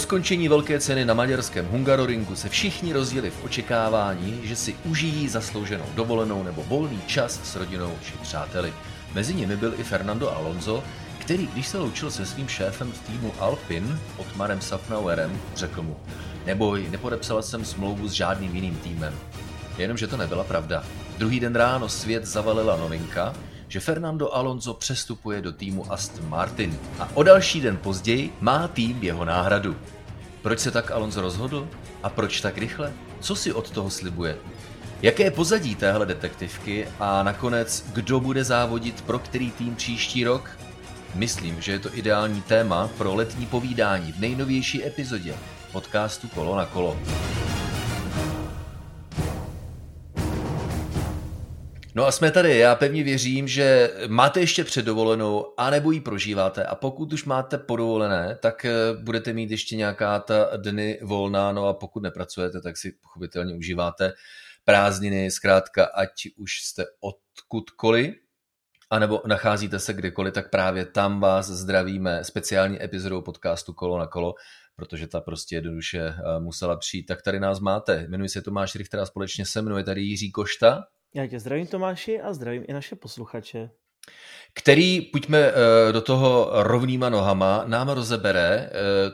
[0.00, 5.84] Skončení velké ceny na maďarském Hungaroringu se všichni rozdělili v očekávání, že si užijí zaslouženou
[5.94, 8.72] dovolenou nebo volný čas s rodinou či přáteli.
[9.14, 10.84] Mezi nimi byl i Fernando Alonso,
[11.18, 15.96] který, když se loučil se svým šéfem v týmu Alpin, Otmarem Safnauerem, řekl mu
[16.46, 19.14] Neboj, nepodepsal jsem smlouvu s žádným jiným týmem.
[19.78, 20.84] Jenomže to nebyla pravda.
[21.18, 23.34] Druhý den ráno svět zavalila novinka,
[23.70, 29.02] že Fernando Alonso přestupuje do týmu Aston Martin a o další den později má tým
[29.02, 29.76] jeho náhradu.
[30.42, 31.68] Proč se tak Alonso rozhodl?
[32.02, 32.92] A proč tak rychle?
[33.20, 34.36] Co si od toho slibuje?
[35.02, 40.58] Jaké je pozadí téhle detektivky a nakonec kdo bude závodit pro který tým příští rok?
[41.14, 45.34] Myslím, že je to ideální téma pro letní povídání v nejnovější epizodě
[45.72, 46.96] podcastu Kolo na kolo.
[51.94, 56.64] No a jsme tady, já pevně věřím, že máte ještě před dovolenou, anebo ji prožíváte
[56.64, 61.66] a pokud už máte podovolené, tak eh, budete mít ještě nějaká ta dny volná, no
[61.66, 64.12] a pokud nepracujete, tak si pochopitelně užíváte
[64.64, 68.14] prázdniny, zkrátka ať už jste odkudkoliv,
[68.90, 74.34] anebo nacházíte se kdekoliv, tak právě tam vás zdravíme speciální epizodou podcastu Kolo na kolo,
[74.76, 77.06] protože ta prostě jednoduše eh, musela přijít.
[77.06, 78.04] Tak tady nás máte.
[78.08, 80.84] Jmenuji se Tomáš Richter a společně se mnou je tady Jiří Košta.
[81.14, 83.70] Já tě zdravím Tomáši a zdravím i naše posluchače.
[84.54, 88.70] Který, pojďme eh, do toho rovnýma nohama, nám rozebere, eh,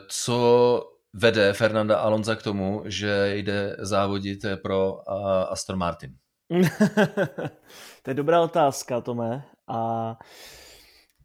[0.07, 5.09] co vede Fernanda Alonza k tomu, že jde závodit pro
[5.51, 6.15] Aston Martin.
[8.03, 9.43] to je dobrá otázka, Tome.
[9.67, 10.13] A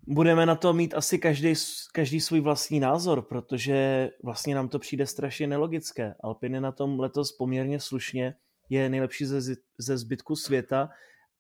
[0.07, 1.55] budeme na to mít asi každý,
[1.93, 6.15] každý svůj vlastní názor, protože vlastně nám to přijde strašně nelogické.
[6.21, 8.35] Alpine na tom letos poměrně slušně,
[8.69, 10.91] je nejlepší ze, ze zbytku světa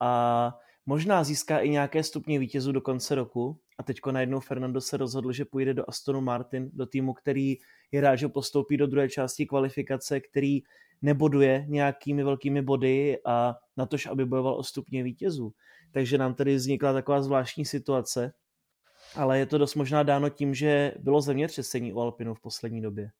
[0.00, 0.52] a
[0.86, 3.60] možná získá i nějaké stupně vítězů do konce roku.
[3.78, 7.56] A teďko najednou Fernando se rozhodl, že půjde do Astonu Martin, do týmu, který
[7.92, 10.60] je rád, že postoupí do druhé části kvalifikace, který
[11.02, 15.52] neboduje nějakými velkými body a na tož, aby bojoval o stupně vítězů.
[15.92, 18.32] Takže nám tady vznikla taková zvláštní situace,
[19.16, 23.10] ale je to dost možná dáno tím, že bylo zemětřesení u Alpinu v poslední době.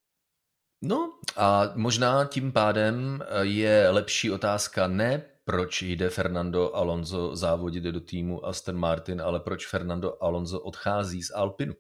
[0.83, 7.85] No a možná tím pádem eh, je lepší otázka ne proč jde Fernando Alonso závodit
[7.85, 11.75] do týmu Aston Martin, ale proč Fernando Alonso odchází z Alpinu.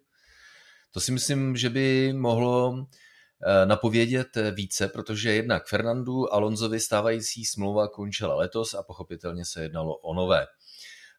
[0.90, 2.86] To si myslím, že by mohlo
[3.46, 9.96] eh, napovědět více, protože jednak Fernandu Alonsovi stávající smlouva končila letos a pochopitelně se jednalo
[9.96, 10.46] o nové.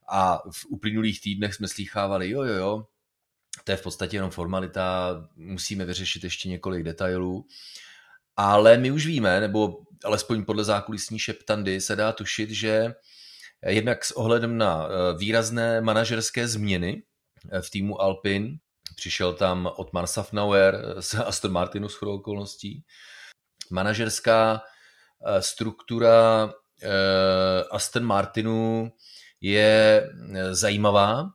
[0.10, 2.86] A v uplynulých týdnech jsme slýchávali, jo, jo, jo,
[3.64, 7.46] to je v podstatě jenom formalita, musíme vyřešit ještě několik detailů.
[8.36, 12.94] Ale my už víme, nebo alespoň podle zákulisní šeptandy se dá tušit, že
[13.66, 17.04] jednak s ohledem na eh, výrazné manažerské změny
[17.52, 18.58] eh, v týmu Alpin,
[18.96, 22.84] přišel tam Otmar Safnauer z Aston Martinu s okolností,
[23.72, 24.62] manažerská
[25.26, 26.50] eh, struktura
[27.72, 28.92] Aston Martinu
[29.42, 30.10] je
[30.52, 31.30] zajímavá,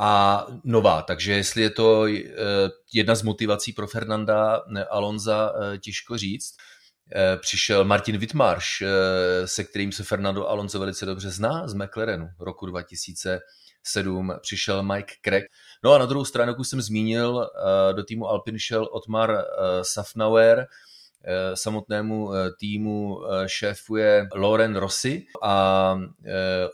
[0.00, 1.02] a nová.
[1.02, 2.22] Takže jestli je to eh,
[2.92, 6.54] jedna z motivací pro Fernanda Alonza, eh, těžko říct.
[7.14, 8.82] Eh, přišel Martin Wittmarsch,
[9.44, 14.32] se kterým se Fernando Alonso velice dobře zná z McLarenu roku 2007.
[14.42, 15.44] Přišel Mike Craig.
[15.84, 17.50] No a na druhou stranu, jak už jsem zmínil,
[17.92, 19.44] do týmu Alpine šel Otmar
[19.82, 20.66] Safnauer, Eh,
[21.54, 25.96] samotnému eh, týmu eh, šéfuje Loren Rossi a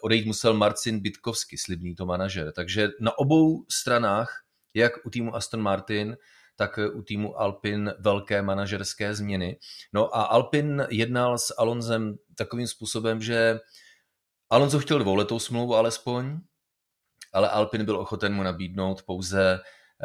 [0.02, 2.52] odejít musel Marcin Bitkovsky, slibný to manažer.
[2.52, 4.42] Takže na obou stranách,
[4.74, 6.16] jak u týmu Aston Martin,
[6.56, 9.58] tak u týmu Alpin velké manažerské změny.
[9.92, 13.60] No a Alpin jednal s Alonzem takovým způsobem, že
[14.50, 16.38] Alonso chtěl dvouletou smlouvu alespoň,
[17.32, 19.60] ale Alpin byl ochoten mu nabídnout pouze Eh,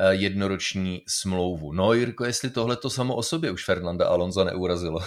[0.10, 1.74] jednoroční smlouvu.
[1.74, 5.00] No Jirko, jestli tohle to samo o sobě už Fernanda Alonso neurazilo.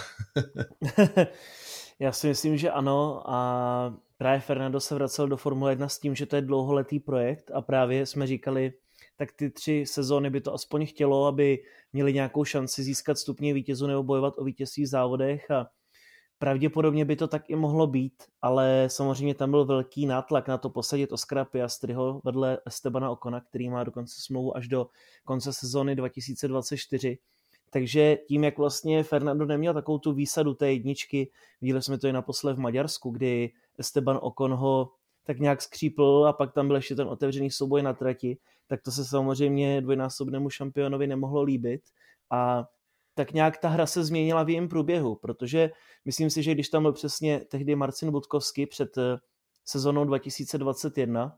[1.99, 6.15] Já si myslím, že ano a právě Fernando se vracel do Formule 1 s tím,
[6.15, 8.73] že to je dlouholetý projekt a právě jsme říkali,
[9.17, 11.57] tak ty tři sezóny by to aspoň chtělo, aby
[11.93, 15.67] měli nějakou šanci získat stupně vítězu nebo bojovat o vítězství v závodech a
[16.39, 20.69] Pravděpodobně by to tak i mohlo být, ale samozřejmě tam byl velký nátlak na to
[20.69, 24.87] posadit Oscara Piastriho vedle Estebana Okona, který má dokonce smlouvu až do
[25.25, 27.17] konce sezóny 2024.
[27.69, 32.13] Takže tím, jak vlastně Fernando neměl takovou tu výsadu té jedničky, viděli jsme to i
[32.13, 34.91] naposled v Maďarsku, kdy Esteban Okon ho
[35.23, 38.37] tak nějak skřípl a pak tam byl ještě ten otevřený souboj na trati,
[38.67, 41.81] tak to se samozřejmě dvojnásobnému šampionovi nemohlo líbit
[42.29, 42.67] a
[43.15, 45.71] tak nějak ta hra se změnila v jejím průběhu, protože
[46.05, 49.17] myslím si, že když tam byl přesně tehdy Marcin Budkovský před eh,
[49.65, 51.37] sezonou 2021,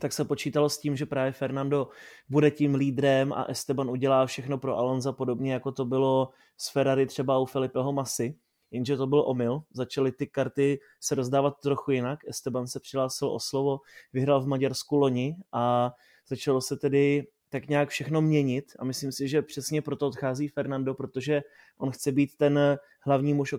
[0.00, 1.88] tak se počítalo s tím, že právě Fernando
[2.28, 7.06] bude tím lídrem a Esteban udělá všechno pro Alonza, podobně jako to bylo s Ferrari
[7.06, 8.38] třeba u Felipeho Masy,
[8.70, 13.40] jenže to byl omyl, začaly ty karty se rozdávat trochu jinak, Esteban se přihlásil o
[13.40, 13.78] slovo,
[14.12, 15.92] vyhrál v Maďarsku loni a
[16.28, 20.94] začalo se tedy tak nějak všechno měnit a myslím si, že přesně proto odchází Fernando,
[20.94, 21.42] protože
[21.78, 23.54] on chce být ten hlavní muž,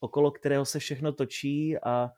[0.00, 2.10] okolo kterého se všechno točí a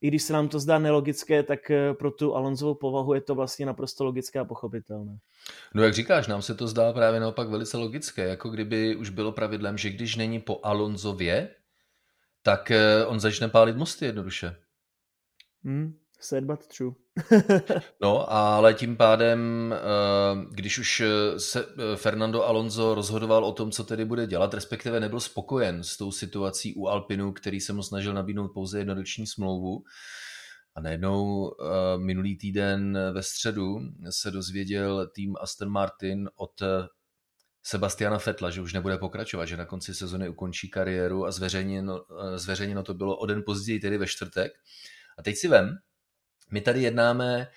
[0.00, 3.34] i když se nám to zdá nelogické, tak eh, pro tu Alonzovou povahu je to
[3.34, 5.18] vlastně naprosto logické a pochopitelné.
[5.74, 9.32] No jak říkáš, nám se to zdá právě naopak velice logické, jako kdyby už bylo
[9.32, 11.54] pravidlem, že když není po Alonzově,
[12.42, 14.56] tak eh, on začne pálit mosty jednoduše.
[15.64, 16.92] Hmm, sad but true.
[18.00, 21.02] no, ale tím pádem, eh, když už
[21.36, 21.64] se
[21.96, 26.74] Fernando Alonso rozhodoval o tom, co tedy bude dělat, respektive nebyl spokojen s tou situací
[26.74, 29.82] u Alpinu, který se mu snažil nabídnout pouze jednoroční smlouvu,
[30.74, 33.80] a najednou eh, minulý týden ve středu
[34.10, 36.62] se dozvěděl tým Aston Martin od
[37.68, 42.38] Sebastiana Fetla, že už nebude pokračovat, že na konci sezony ukončí kariéru a zveřejněno, eh,
[42.38, 44.52] zveřejněno to bylo o den později, tedy ve čtvrtek.
[45.18, 45.76] A teď si vem,
[46.50, 47.48] my tady jednáme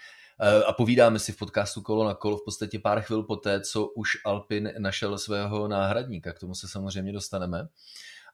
[0.42, 3.88] eh, a povídáme si v podcastu Kolo na kolo v podstatě pár chvil poté, co
[3.88, 6.34] už Alpin našel svého náhradníka.
[6.34, 7.68] K tomu se samozřejmě dostaneme.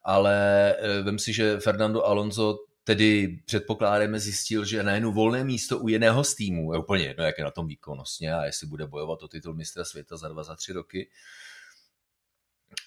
[0.04, 0.36] Ale
[0.80, 2.58] eh, vem si, že Fernando Alonso
[2.88, 7.38] tedy předpokládáme zjistil, že najednou volné místo u jiného z týmu, je úplně jedno, jak
[7.38, 10.56] je na tom výkonnostně a jestli bude bojovat o titul mistra světa za dva, za
[10.56, 11.10] tři roky.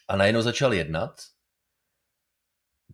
[0.09, 1.21] A najednou začal jednat.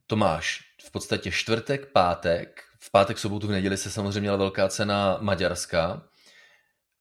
[0.06, 5.19] Tomáš, v podstatě čtvrtek, pátek, v pátek, sobotu, v neděli se samozřejmě měla velká cena
[5.20, 6.08] Maďarska.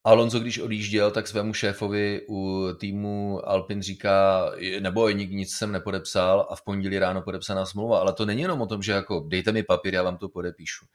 [0.04, 4.44] Alonso, když odjížděl, tak svému šéfovi u týmu Alpin říká,
[4.80, 8.00] nebo nic jsem nepodepsal a v pondělí ráno podepsaná smlouva.
[8.00, 10.86] Ale to není jenom o tom, že jako dejte mi papír, já vám to podepíšu.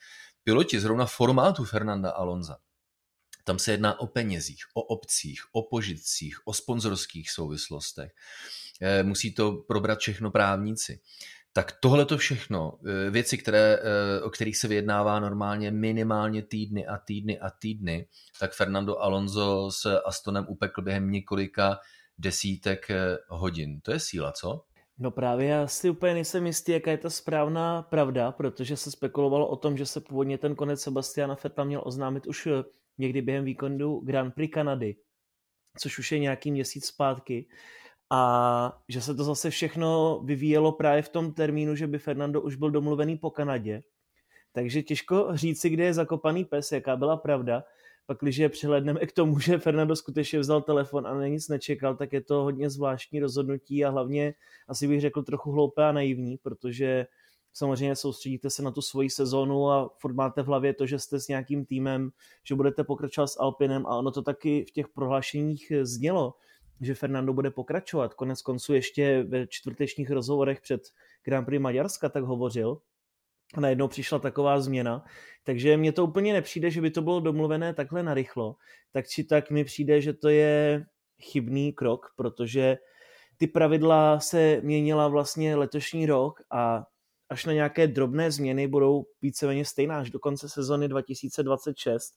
[0.43, 2.57] Piloti zrovna formátu Fernanda Alonza.
[3.43, 8.11] Tam se jedná o penězích, o obcích, o požitcích, o sponzorských souvislostech.
[8.81, 10.99] Eh, musí to probrat všechno právníci
[11.53, 16.87] tak tohle to všechno, eh, věci, které, eh, o kterých se vyjednává normálně minimálně týdny
[16.87, 18.07] a týdny a týdny,
[18.39, 21.79] tak Fernando Alonso s Astonem upekl během několika
[22.17, 23.81] desítek eh, hodin.
[23.81, 24.63] To je síla, co?
[24.97, 29.47] No právě já si úplně nejsem jistý, jaká je ta správná pravda, protože se spekulovalo
[29.47, 32.47] o tom, že se původně ten konec Sebastiana Fetta měl oznámit už
[32.97, 34.95] někdy během víkendu Grand Prix Kanady,
[35.79, 37.47] což už je nějaký měsíc zpátky
[38.13, 42.55] a že se to zase všechno vyvíjelo právě v tom termínu, že by Fernando už
[42.55, 43.83] byl domluvený po Kanadě.
[44.51, 47.63] Takže těžko říci, kde je zakopaný pes, jaká byla pravda.
[48.05, 52.13] Pak, když přihledneme k tomu, že Fernando skutečně vzal telefon a na nic nečekal, tak
[52.13, 54.33] je to hodně zvláštní rozhodnutí a hlavně
[54.67, 57.07] asi bych řekl trochu hloupé a naivní, protože
[57.53, 61.19] samozřejmě soustředíte se na tu svoji sezonu a furt máte v hlavě to, že jste
[61.19, 62.11] s nějakým týmem,
[62.43, 66.33] že budete pokračovat s Alpinem a ono to taky v těch prohlášeních znělo,
[66.81, 68.13] že Fernando bude pokračovat.
[68.13, 70.81] Konec konců ještě ve čtvrtečních rozhovorech před
[71.23, 72.81] Grand Prix Maďarska tak hovořil.
[73.53, 75.03] A najednou přišla taková změna.
[75.43, 78.55] Takže mně to úplně nepřijde, že by to bylo domluvené takhle narychlo.
[78.91, 80.85] Tak či tak mi přijde, že to je
[81.21, 82.77] chybný krok, protože
[83.37, 86.85] ty pravidla se měnila vlastně letošní rok a
[87.29, 92.13] až na nějaké drobné změny budou víceméně stejná až do konce sezony 2026.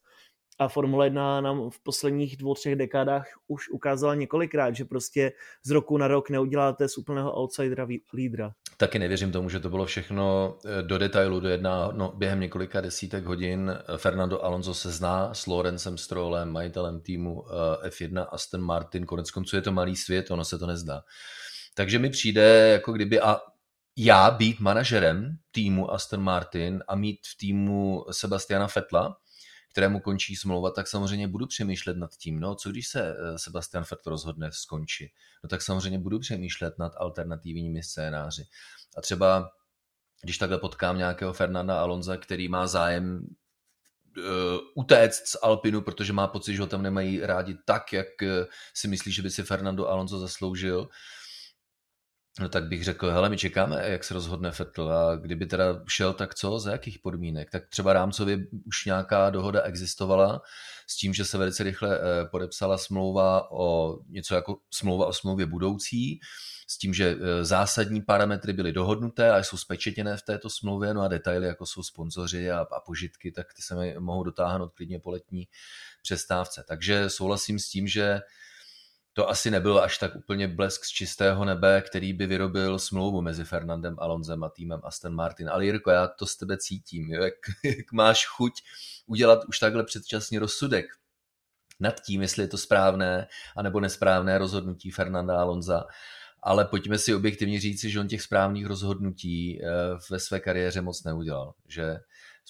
[0.58, 5.32] A Formule 1 nám v posledních dvou, třech dekádách už ukázala několikrát, že prostě
[5.64, 8.52] z roku na rok neuděláte z úplného outsidera lídra.
[8.76, 12.80] Taky nevěřím tomu, že to bylo všechno eh, do detailu, do jedna, no, během několika
[12.80, 13.78] desítek hodin.
[13.96, 17.44] Fernando Alonso se zná s Lorencem Strollem, majitelem týmu
[17.84, 19.06] eh, F1 Aston Martin.
[19.06, 21.02] Konec konců je to malý svět, ono se to nezdá.
[21.74, 23.40] Takže mi přijde, jako kdyby, a
[23.96, 29.16] já být manažerem týmu Aston Martin a mít v týmu Sebastiana Fetla,
[29.74, 33.84] kterému končí smlouva, tak samozřejmě budu přemýšlet nad tím, no co když se eh, Sebastian
[33.90, 35.10] Vettel rozhodne skončit,
[35.44, 38.44] no tak samozřejmě budu přemýšlet nad alternativními scénáři.
[38.96, 39.50] A třeba
[40.22, 43.26] když takhle potkám nějakého Fernanda Alonza, který má zájem
[44.16, 44.24] uh,
[44.74, 48.28] utéct z Alpinu, protože má pocit, že ho tam nemají rádi tak, jak uh,
[48.74, 50.88] si myslí, že by si Fernando Alonso zasloužil,
[52.40, 56.12] No tak bych řekl, hele, my čekáme, jak se rozhodne Fettel a kdyby teda šel,
[56.12, 57.50] tak co, za jakých podmínek?
[57.50, 60.42] Tak třeba rámcově už nějaká dohoda existovala
[60.86, 65.46] s tím, že se velice rychle eh, podepsala smlouva o něco jako smlouva o smlouvě
[65.46, 66.20] budoucí,
[66.68, 71.02] s tím, že eh, zásadní parametry byly dohodnuté a jsou spečetěné v této smlouvě, no
[71.02, 75.10] a detaily, jako jsou sponzoři a, a požitky, tak ty se mohou dotáhnout klidně po
[75.10, 75.48] letní
[76.02, 76.64] přestávce.
[76.68, 78.20] Takže souhlasím s tím, že
[79.16, 83.44] to asi nebyl až tak úplně blesk z čistého nebe, který by vyrobil smlouvu mezi
[83.44, 85.48] Fernandem Alonzem a týmem Aston Martin.
[85.48, 87.22] Ale Jirko, já to z tebe cítím, jo?
[87.22, 88.52] Jak, jak máš chuť
[89.06, 90.86] udělat už takhle předčasný rozsudek
[91.80, 95.84] nad tím, jestli je to správné anebo nesprávné rozhodnutí Fernanda Alonza.
[96.42, 99.68] Ale pojďme si objektivně říci, že on těch správných rozhodnutí eh,
[100.10, 101.54] ve své kariéře moc neudělal.
[101.68, 101.98] Že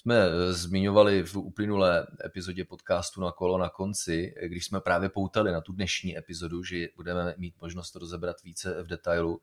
[0.05, 5.51] jsme eh, zmiňovali v uplynulé epizodě podcastu na kolo na konci, když jsme právě poutali
[5.51, 9.41] na tu dnešní epizodu, že budeme mít možnost to rozebrat více v detailu,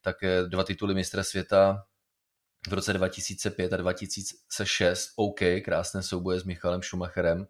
[0.00, 1.84] tak eh, dva tituly mistra světa
[2.68, 7.46] v roce 2005 a 2006, OK, krásné souboje s Michalem Schumacherem,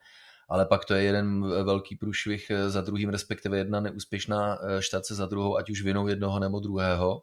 [0.48, 5.26] ale pak to je jeden velký průšvih eh, za druhým, respektive jedna neúspěšná štace za
[5.26, 7.22] druhou, ať už vinou jednoho nebo druhého.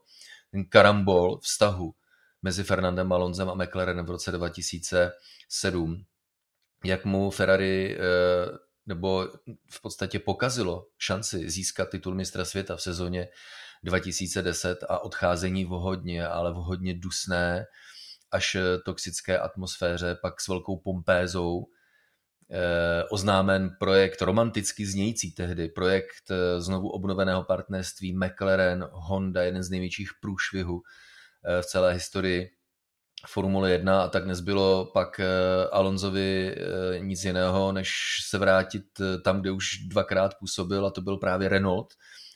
[0.51, 1.93] Ten karambol vztahu
[2.41, 6.05] mezi Fernandem Alonzem a McLarenem v roce 2007,
[6.83, 7.99] jak mu Ferrari eh,
[8.85, 9.27] nebo
[9.69, 13.27] v podstatě pokazilo šanci získat titul mistra světa v sezóně
[13.83, 17.65] 2010 a odcházení v hodně, ale v hodně dusné
[18.31, 21.65] až toxické atmosféře, pak s velkou pompézou
[22.51, 29.69] eh, oznámen projekt romanticky znějící tehdy, projekt eh, znovu obnoveného partnerství McLaren, Honda, jeden z
[29.69, 31.10] největších průšvihů Eh,
[31.61, 32.51] v celé historii
[33.27, 35.25] Formule 1 a tak nezbylo pak eh,
[35.71, 37.91] Alonzovi eh, nic jiného, než
[38.29, 38.83] se vrátit
[39.23, 41.93] tam, kde už dvakrát působil a to byl právě Renault,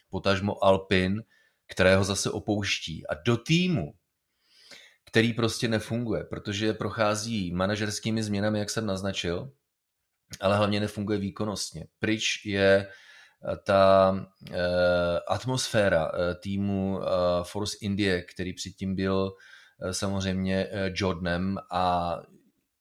[0.09, 1.23] potažmo Alpin,
[1.67, 3.07] kterého zase opouští.
[3.07, 3.93] A do týmu,
[5.05, 9.51] který prostě nefunguje, protože prochází manažerskými změnami, jak jsem naznačil,
[10.41, 11.87] ale hlavně nefunguje výkonnostně.
[11.99, 12.87] Pryč je
[13.63, 14.55] ta uh,
[15.27, 17.03] atmosféra uh, týmu uh,
[17.43, 19.33] Force Indie, který předtím byl
[19.91, 22.15] samozřejmě Jordanem a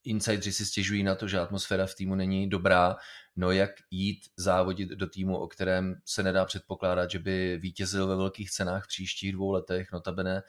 [0.04, 2.96] insidři si stěžují na to, že atmosféra v týmu není dobrá,
[3.36, 8.16] no jak jít závodit do týmu, o kterém se nedá předpokládat, že by vítězil ve
[8.16, 10.42] velkých cenách v příštích dvou letech, notabene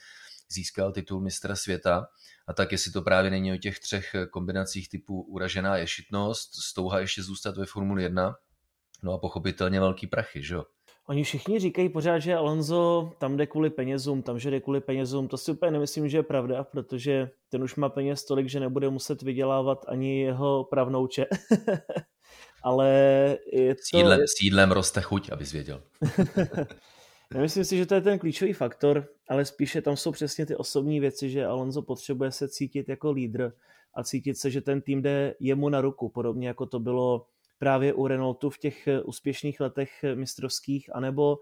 [0.49, 2.07] získal titul mistra světa.
[2.47, 7.23] A tak jestli to právě není o těch třech kombinacích typu uražená ješitnost, stouha ještě
[7.23, 8.35] zůstat ve Formuli 1,
[9.03, 10.63] No a pochopitelně velký prachy, že jo?
[11.07, 15.27] Oni všichni říkají pořád, že Alonso tam jde kvůli penězům, tam že jde kvůli penězům.
[15.27, 18.89] To si úplně nemyslím, že je pravda, protože ten už má peněz tolik, že nebude
[18.89, 21.25] muset vydělávat ani jeho pravnouče.
[22.63, 22.89] Ale
[23.53, 23.81] je to...
[23.83, 25.81] Sídlem, sídlem roste chuť, abys věděl.
[27.33, 30.99] Nemyslím si, že to je ten klíčový faktor, ale spíše tam jsou přesně ty osobní
[30.99, 33.51] věci, že Alonso potřebuje se cítit jako lídr
[33.95, 37.25] a cítit se, že ten tým jde jemu na ruku, podobně jako to bylo
[37.65, 41.37] právě u Renaultu v těch eh, úspěšných letech eh, mistrovských, anebo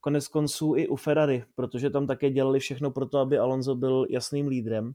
[0.00, 4.06] konec konců i u Ferrari, protože tam také dělali všechno pro to, aby Alonso byl
[4.10, 4.92] jasným lídrem.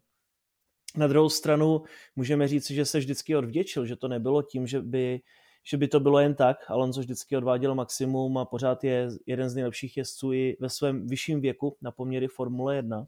[0.95, 1.81] Na druhou stranu
[2.15, 5.21] můžeme říct, že se vždycky odvděčil, že to nebylo tím, že by,
[5.63, 6.57] že by to bylo jen tak.
[6.69, 11.41] Alonso vždycky odváděl maximum a pořád je jeden z nejlepších jezdců i ve svém vyšším
[11.41, 13.07] věku na poměry Formule 1.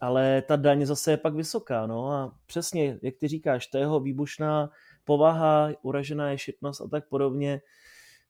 [0.00, 1.86] Ale ta daň zase je pak vysoká.
[1.86, 4.70] No a přesně, jak ty říkáš, to jeho výbušná
[5.04, 7.60] povaha, uražená ješitnost a tak podobně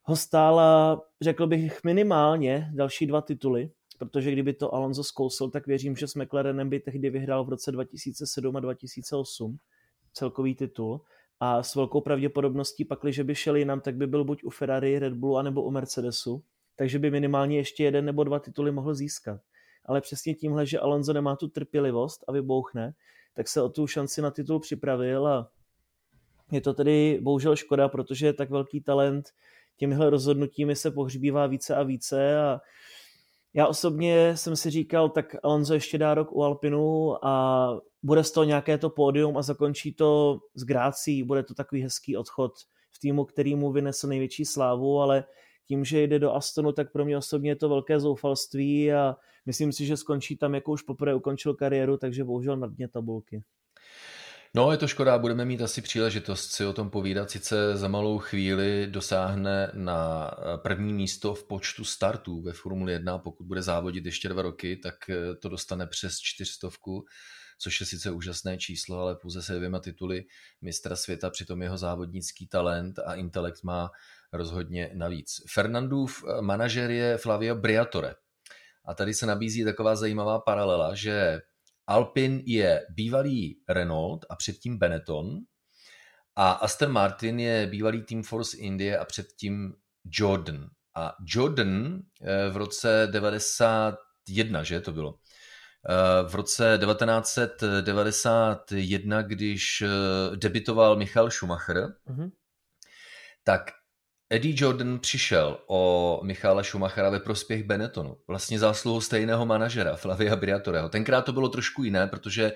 [0.02, 5.97] ho stála, řekl bych, minimálně další dva tituly, protože kdyby to Alonso zkousil, tak věřím,
[5.97, 9.59] že s McLarenem by tehdy vyhrál v roce 2007 a 2008
[10.12, 11.00] celkový titul
[11.40, 14.99] a s velkou pravděpodobností pak, když by šel jinam, tak by byl buď u Ferrari,
[14.99, 16.43] Red Bullu, anebo u Mercedesu,
[16.76, 19.40] takže by minimálně ještě jeden nebo dva tituly mohl získat.
[19.85, 22.95] Ale přesně tímhle, že Alonso nemá tu trpělivost a vybouchne,
[23.35, 25.50] tak se o tu šanci na titul připravil a
[26.52, 29.24] je to tedy bohužel škoda, protože tak velký talent
[29.76, 32.60] těmihle rozhodnutími se pohřbívá více a více a
[33.56, 37.68] já osobně jsem si říkal, tak Alonso ještě dá rok u Alpinu a
[38.02, 42.16] bude z toho nějaké to pódium a zakončí to s grácí, bude to takový hezký
[42.16, 42.52] odchod
[42.90, 45.24] v týmu, který mu vynesl největší slávu, ale
[45.68, 49.72] tím, že jde do Astonu, tak pro mě osobně je to velké zoufalství a myslím
[49.72, 53.42] si, že skončí tam, jako už poprvé ukončil kariéru, takže bohužel na dně tabulky.
[54.56, 57.30] No, je to škoda, budeme mít asi příležitost si o tom povídat.
[57.30, 63.18] Sice za malou chvíli dosáhne na eh, první místo v počtu startů ve Formuli 1,
[63.18, 67.04] pokud bude závodit ještě dva roky, tak eh, to dostane přes čtyřstovku,
[67.58, 70.25] což je sice úžasné číslo, ale pouze se dvěma tituly
[70.62, 73.90] mistra světa, přitom jeho závodnický talent a intelekt má
[74.32, 75.42] rozhodně navíc.
[75.54, 78.14] Fernandův eh, manažer je Flavio Briatore.
[78.84, 81.40] A tady se nabízí taková zajímavá paralela, že
[81.86, 85.38] Alpin je bývalý Renault a předtím Benetton
[86.36, 89.74] a Aston Martin je bývalý Team Force India a předtím
[90.04, 90.68] Jordan.
[90.96, 95.18] A Jordan eh, v roce 91, že to bylo,
[95.88, 99.88] eh, v roce 1991, když eh,
[100.36, 102.30] debitoval Michal Schumacher, mm-hmm.
[103.44, 103.70] tak
[104.34, 108.16] Eddie Jordan přišel o Michala Schumachera ve prospěch Benettonu.
[108.28, 110.88] Vlastně zásluhou stejného manažera, Flavia Briatoreho.
[110.88, 112.52] Tenkrát to bylo trošku jiné, protože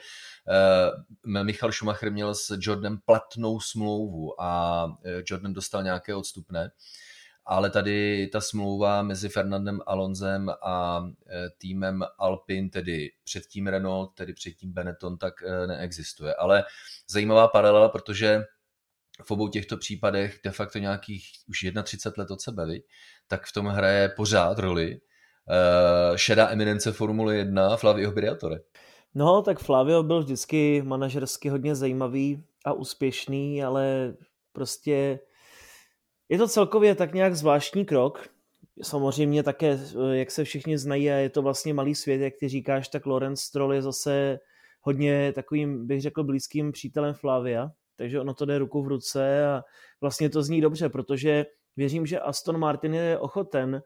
[1.27, 6.71] uh, Michal Schumacher měl s Jordanem platnou smlouvu a eh, Jordan dostal nějaké odstupné.
[7.47, 14.33] Ale tady ta smlouva mezi Fernandem Alonzem a eh, týmem Alpin, tedy předtím Renault, tedy
[14.33, 15.35] předtím Benetton, tak
[15.67, 16.35] neexistuje.
[16.35, 16.65] Ale
[17.09, 18.45] zajímavá paralela, protože
[19.25, 22.83] v obou těchto případech de facto nějakých už 31 let od sebe, viď?
[23.29, 28.57] tak v tom hraje pořád roli uh, šedá eminence Formule 1 Flavio Briatore.
[29.15, 34.15] No, tak Flavio byl vždycky manažersky hodně zajímavý a úspěšný, ale
[34.53, 35.21] prostě
[36.29, 38.29] je to celkově tak nějak zvláštní krok.
[38.83, 39.79] Samozřejmě také,
[40.13, 43.41] jak se všichni znají, a je to vlastně malý svět, jak ty říkáš, tak Lorenz
[43.41, 44.39] Stroll je zase
[44.81, 49.63] hodně takovým, bych řekl, blízkým přítelem Flavia, takže ono to jde ruku v ruce a
[50.01, 53.83] vlastně to zní dobře, protože věřím, že Aston Martin je ochoten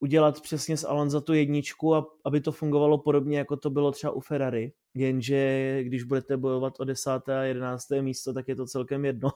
[0.00, 4.12] udělat přesně z Alonza tu jedničku, a, aby to fungovalo podobně, jako to bylo třeba
[4.12, 4.72] u Ferrari.
[4.94, 7.10] Jenže když budete bojovat o 10.
[7.28, 7.90] a 11.
[8.00, 9.30] místo, tak je to celkem jedno.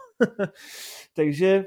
[1.14, 1.64] Takže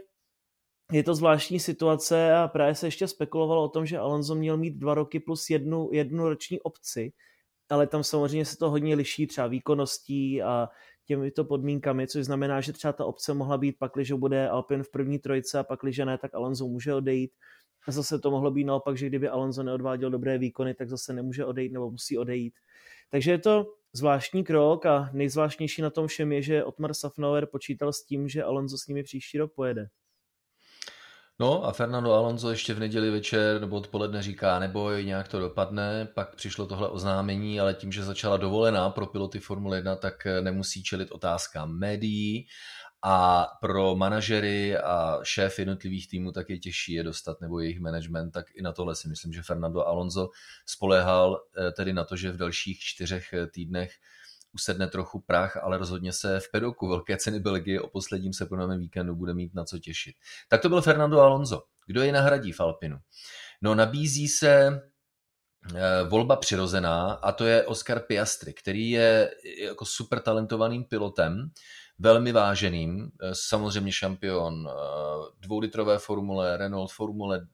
[0.92, 4.78] je to zvláštní situace a právě se ještě spekulovalo o tom, že Alonso měl mít
[4.78, 7.14] dva roky plus jednu, jednu roční opci,
[7.70, 10.70] ale tam samozřejmě se to hodně liší třeba výkonností a
[11.12, 14.92] těmito podmínkami, což znamená, že třeba ta obce mohla být pak, když bude Alpin v
[14.92, 17.32] první trojce a pak, když ne, tak Alonso může odejít.
[17.88, 21.46] A zase to mohlo být naopak, že kdyby Alonso neodváděl dobré výkony, tak zase nemůže
[21.46, 22.54] odejít nebo musí odejít.
[23.10, 27.94] Takže je to zvláštní krok a nejzvláštnější na tom všem je, že Otmar Safnauer počítal
[27.94, 29.88] s tím, že Alonso s nimi příští rok pojede.
[31.42, 36.08] No a Fernando Alonso ještě v neděli večer nebo odpoledne říká, neboj, nějak to dopadne,
[36.14, 40.84] pak přišlo tohle oznámení, ale tím, že začala dovolená pro piloty Formule 1, tak nemusí
[40.84, 42.48] čelit otázkám médií.
[43.04, 48.32] A pro manažery a šéf jednotlivých týmů tak je těžší je dostat, nebo jejich management,
[48.32, 50.30] tak i na tohle si myslím, že Fernando Alonso
[50.66, 53.92] spolehal eh, tedy na to, že v dalších čtyřech eh, týdnech
[54.54, 59.16] usedne trochu prach, ale rozhodně se v pedoku velké ceny Belgie o posledním sekunnovém víkendu
[59.16, 60.16] bude mít na co těšit.
[60.50, 61.64] Tak to byl Fernando Alonso.
[61.88, 62.98] Kdo je nahradí v Alpinu?
[63.62, 64.68] No nabízí se
[65.76, 71.52] eh, volba přirozená a to je Oscar Piastri, který je jako super talentovaným pilotem,
[72.00, 74.74] velmi váženým, eh, samozřejmě šampion eh,
[75.40, 77.48] dvoulitrové formule, Renault Formule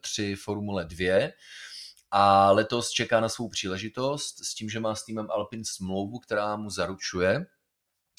[0.00, 1.28] 3, Formule 2,
[2.10, 6.56] a letos čeká na svou příležitost s tím, že má s týmem Alpin smlouvu, která
[6.56, 7.46] mu zaručuje,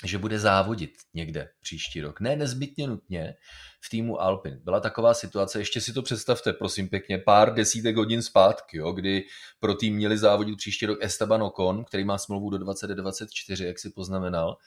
[0.05, 2.19] že bude závodit někde příští rok.
[2.19, 3.35] Ne nezbytně nutně
[3.81, 4.59] v týmu Alpin.
[4.63, 9.23] Byla taková situace, ještě si to představte, prosím pěkně, pár desítek hodin zpátky, jo, kdy
[9.59, 13.89] pro tým měli závodit příští rok Esteban Ocon, který má smlouvu do 2024, jak si
[13.89, 14.57] poznamenal,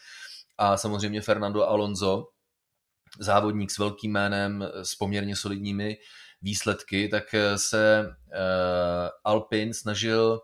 [0.58, 2.28] a samozřejmě Fernando Alonso,
[3.20, 5.96] závodník s velkým jménem, s poměrně solidními
[6.42, 10.40] výsledky, tak eh, se uh, Alpin snažil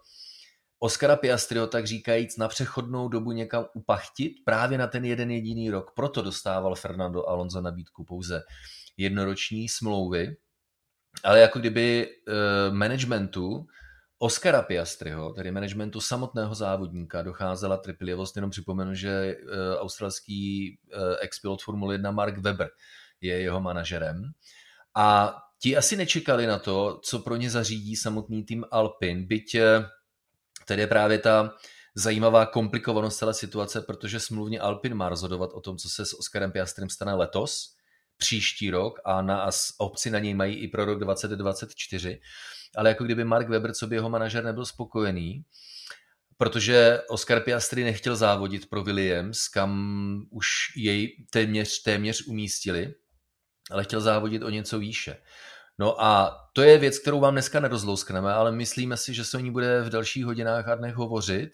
[0.79, 5.93] Oscara Piastriho, tak říkajíc, na přechodnou dobu někam upachtit právě na ten jeden jediný rok.
[5.97, 8.43] Proto dostával Fernando Alonso nabídku pouze
[8.97, 10.37] jednoroční smlouvy,
[11.25, 13.67] ale jako kdyby uh, managementu
[14.21, 18.37] Oscara Piastriho, tedy managementu samotného závodníka, docházela trpělivost.
[18.37, 19.37] Jenom připomenu, že
[19.79, 20.79] australský
[21.21, 22.71] ex-pilot Formule 1 Mark Webber
[23.21, 24.23] je jeho manažerem.
[24.95, 29.85] A ti asi nečekali na to, co pro ně zařídí samotný tým Alpin, byť eh,
[30.67, 31.55] tady je právě ta
[31.95, 36.53] zajímavá komplikovanost celé situace, protože smluvně Alpin má rozhodovat o tom, co se s Oskarem
[36.53, 37.75] Piastrem stane letos,
[38.17, 42.21] příští rok a na obci na něj mají i pro rok 2024.
[42.77, 45.45] Ale jako kdyby Mark Webber, co by jeho manažer, nebyl spokojený,
[46.37, 52.95] protože Oscar Piastri nechtěl závodit pro Williams, kam už jej téměř, téměř umístili,
[53.71, 55.17] ale chtěl závodit o něco výše.
[55.79, 59.41] No a to je věc, kterou vám dneska nerozlouskneme, ale myslíme si, že se o
[59.41, 61.51] ní bude v dalších hodinách a dnech hovořit.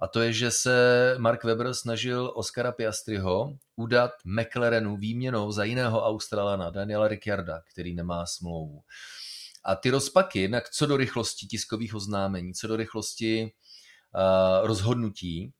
[0.00, 6.04] A to je, že se Mark Webber snažil Oscara Piastriho udat McLarenu výměnou za jiného
[6.06, 8.80] Australana, Daniela Ricciarda, který nemá smlouvu.
[9.64, 13.42] A ty rozpaky, jednak co do rychlosti tiskových oznámení, co do rychlosti
[14.14, 15.52] uh, rozhodnutí,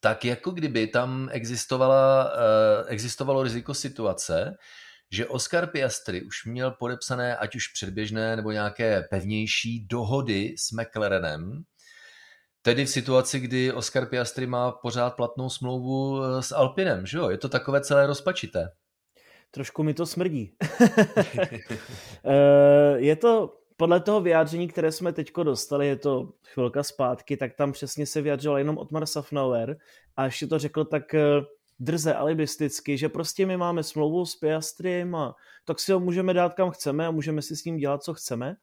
[0.00, 2.40] tak jako kdyby tam existovala, uh,
[2.86, 4.54] existovalo riziko situace,
[5.12, 11.64] že Oscar Piastri už měl podepsané ať už předběžné nebo nějaké pevnější dohody s McLarenem,
[12.62, 17.30] tedy v situaci, kdy Oscar Piastri má pořád platnou smlouvu eh, s Alpinem, že jo?
[17.30, 18.68] Je to takové celé rozpačité.
[19.50, 20.56] Trošku mi to smrdí.
[22.24, 27.54] Eh, je to podle toho vyjádření, které jsme teďko dostali, je to chvilka zpátky, tak
[27.54, 29.76] tam přesně se vyjadřoval jenom Otmar Safnauer
[30.16, 31.20] a ještě to řekl tak eh,
[31.80, 36.54] drze alibisticky, že prostě my máme smlouvu s Piastrym a tak si ho můžeme dát
[36.54, 38.56] kam chceme a můžeme si s ním dělat, co chceme.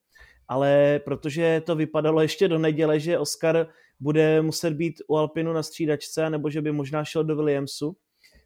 [0.48, 3.68] Ale protože to vypadalo ještě do neděle, že Oscar
[4.00, 7.96] bude muset být u Alpinu na střídačce, nebo že by možná šel do Williamsu,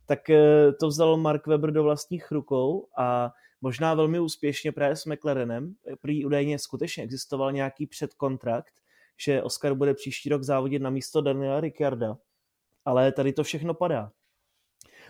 [0.05, 3.31] tak eh, to vzal Mark Webber do vlastních rukou a
[3.63, 5.75] možná velmi úspěšně právě s McLarenem.
[6.01, 8.73] Prý údajně skutečně existoval nějaký předkontrakt,
[9.17, 12.17] že Oscar bude příští rok závodit na místo Daniela Ricciarda.
[12.85, 14.11] Ale tady to všechno padá.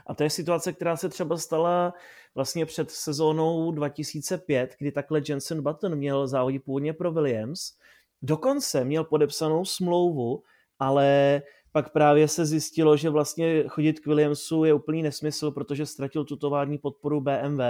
[0.08, 1.94] A to je situace, která se třeba stala
[2.36, 7.78] vlastně před sezónou 2005, kdy takhle Jensen Button měl závodit původně pro Williams.
[8.22, 10.44] Dokonce měl podepsanou smlouvu,
[10.80, 16.26] ale pak právě se zjistilo, že vlastně chodit k Williamsu je úplný nesmysl, protože ztratil
[16.26, 17.62] tutovární podporu BMW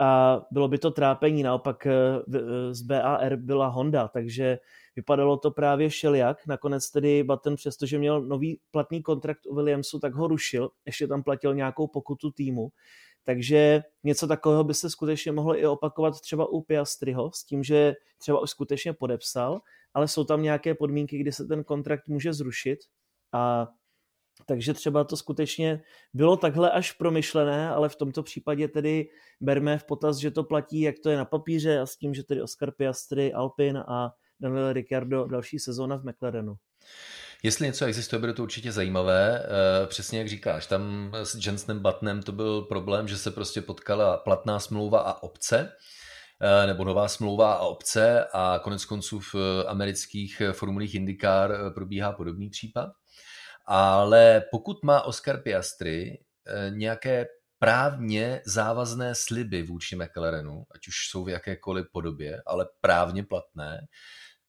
[0.00, 1.92] a bylo by to trápení, naopak eh,
[2.34, 4.58] eh, z BAR byla Honda, takže
[4.96, 6.46] vypadalo to právě šelijak.
[6.46, 11.22] Nakonec tedy Button, přestože měl nový platný kontrakt u Williamsu, tak ho rušil, ještě tam
[11.22, 12.68] platil nějakou pokutu týmu.
[13.24, 17.94] Takže něco takového by se skutečně mohlo i opakovat třeba u Piastriho, s tím, že
[18.18, 19.60] třeba už skutečně podepsal,
[19.94, 22.78] ale jsou tam nějaké podmínky, kdy se ten kontrakt může zrušit
[23.32, 23.68] a
[24.46, 25.82] takže třeba to skutečně
[26.14, 29.08] bylo takhle až promyšlené, ale v tomto případě tedy
[29.40, 32.22] berme v potaz, že to platí, jak to je na papíře a s tím, že
[32.22, 36.56] tedy Oscar Piastri, Alpin a Daniel Ricciardo další sezóna v McLarenu.
[37.42, 39.42] Jestli něco existuje, bude to určitě zajímavé.
[39.44, 44.16] Eh, přesně jak říkáš, tam s Jensenem Buttonem to byl problém, že se prostě potkala
[44.16, 45.72] platná smlouva a obce,
[46.40, 49.34] eh, nebo nová smlouva a obce a konec konců v
[49.66, 52.88] amerických formulích IndyCar eh, probíhá podobný případ.
[53.66, 56.18] Ale pokud má Oscar Piastri
[56.70, 57.26] nějaké
[57.58, 63.86] právně závazné sliby vůči McLarenu, ať už jsou v jakékoliv podobě, ale právně platné,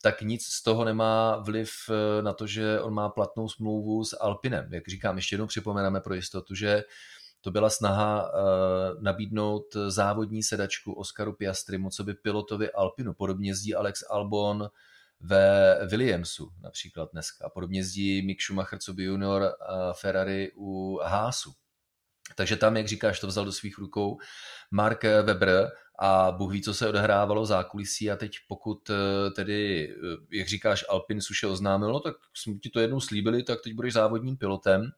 [0.02, 4.18] tak nic z toho nemá vliv eh, na to, že on má platnou smlouvu s
[4.22, 4.74] Alpinem.
[4.74, 6.84] Jak říkám, ještě jednou připomeneme pro jistotu, že
[7.42, 13.14] to byla snaha uh, nabídnout závodní sedačku Oscaru Piastrimu, co by pilotovi Alpinu.
[13.14, 14.70] Podobně jezdí Alex Albon
[15.20, 17.46] ve Williamsu například dneska.
[17.46, 19.56] A podobně jezdí Mick Schumacher, co by junior
[19.94, 21.54] Ferrari u Haasu.
[22.36, 24.18] Takže tam, jak říkáš, to vzal do svých rukou
[24.72, 30.38] Mark Webber a Bůh ví, co se odehrávalo zákulisí a teď pokud eh, tedy, eh,
[30.38, 33.94] jak říkáš, Alpin suše oznámil, no tak jsme ti to jednou slíbili, tak teď budeš
[33.94, 34.92] závodním pilotem,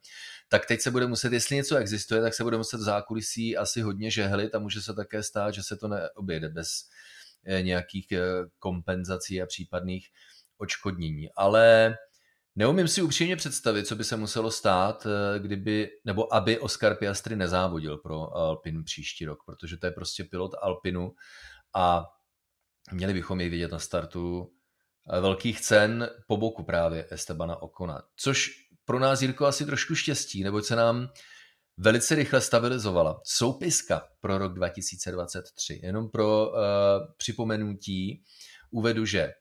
[0.50, 3.82] tak teď se bude muset, jestli něco existuje, tak se bude muset v zákulisí asi
[3.82, 6.90] hodně žehlit a může se také stát, že se to neobjede bez
[7.62, 8.08] nějakých
[8.60, 10.08] kompenzací a případných
[10.58, 11.30] očkodnění.
[11.38, 11.96] Ale
[12.60, 17.36] Neumím si upřímně představit, co by se muselo stát, eh, kdyby, nebo aby Oscar Piastri
[17.36, 21.12] nezávodil pro Alpin příští rok, protože to je prostě pilot Alpinu
[21.76, 22.06] a
[22.92, 24.54] měli bychom jej vidět na startu
[25.14, 28.02] eh, velkých cen po boku právě Estebana Okona.
[28.16, 28.50] Což
[28.86, 31.10] pro nás, Jirko, asi trošku štěstí, neboť se nám
[31.80, 35.80] velice rychle stabilizovala soupiska pro rok 2023.
[35.84, 36.58] Jenom pro uh,
[37.18, 38.24] připomenutí
[38.72, 39.34] uvedu, že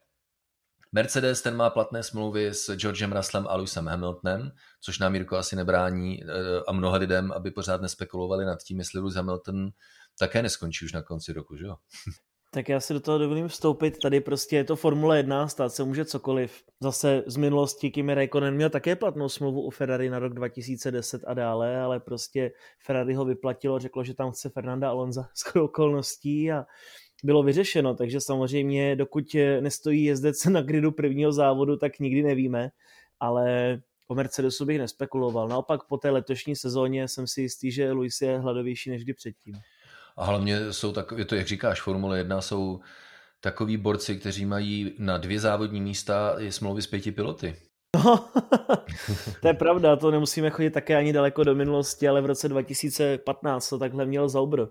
[0.92, 5.56] Mercedes ten má platné smlouvy s Georgem Russellem a Lewisem Hamiltonem, což nám Jirko asi
[5.56, 6.26] nebrání eh,
[6.68, 9.70] a mnoha lidem, aby pořád nespekulovali nad tím, jestli Lewis Hamilton
[10.18, 11.76] také neskončí už na konci roku, že jo?
[12.50, 13.98] Tak já si do toho dovolím vstoupit.
[13.98, 16.62] Tady prostě je to Formule 1, stát se může cokoliv.
[16.80, 21.34] Zase z minulosti Kimi Raikkonen měl také platnou smlouvu u Ferrari na rok 2010 a
[21.34, 22.52] dále, ale prostě
[22.86, 26.66] Ferrari ho vyplatilo, řeklo, že tam chce Fernanda Alonso z okolností a
[27.24, 29.24] bylo vyřešeno, takže samozřejmě dokud
[29.60, 32.70] nestojí jezdec na gridu prvního závodu, tak nikdy nevíme,
[33.20, 35.48] ale o Mercedesu bych nespekuloval.
[35.48, 39.54] Naopak po té letošní sezóně jsem si jistý, že Luis je hladovější než kdy předtím.
[40.18, 42.80] A hlavně jsou tak, je to jak říkáš, Formule 1 jsou
[43.40, 47.56] takový borci, kteří mají na dvě závodní místa i smlouvy s pěti piloty.
[47.96, 48.28] No,
[49.42, 53.68] to je pravda, to nemusíme chodit také ani daleko do minulosti, ale v roce 2015
[53.68, 54.66] to takhle měl Zaubr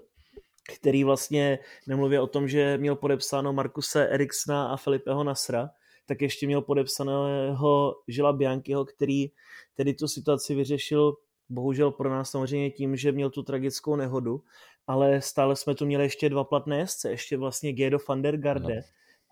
[0.75, 5.69] který vlastně nemluvě o tom, že měl podepsáno Markuse Eriksna a Filipeho Nasra,
[6.05, 9.27] tak ještě měl podepsaného Žila Bianchiho, který
[9.75, 11.13] tedy tu situaci vyřešil
[11.49, 14.43] bohužel pro nás samozřejmě tím, že měl tu tragickou nehodu,
[14.87, 18.75] ale stále jsme tu měli ještě dva platné jezdce, ještě vlastně Gedo van der Garde
[18.75, 18.81] no.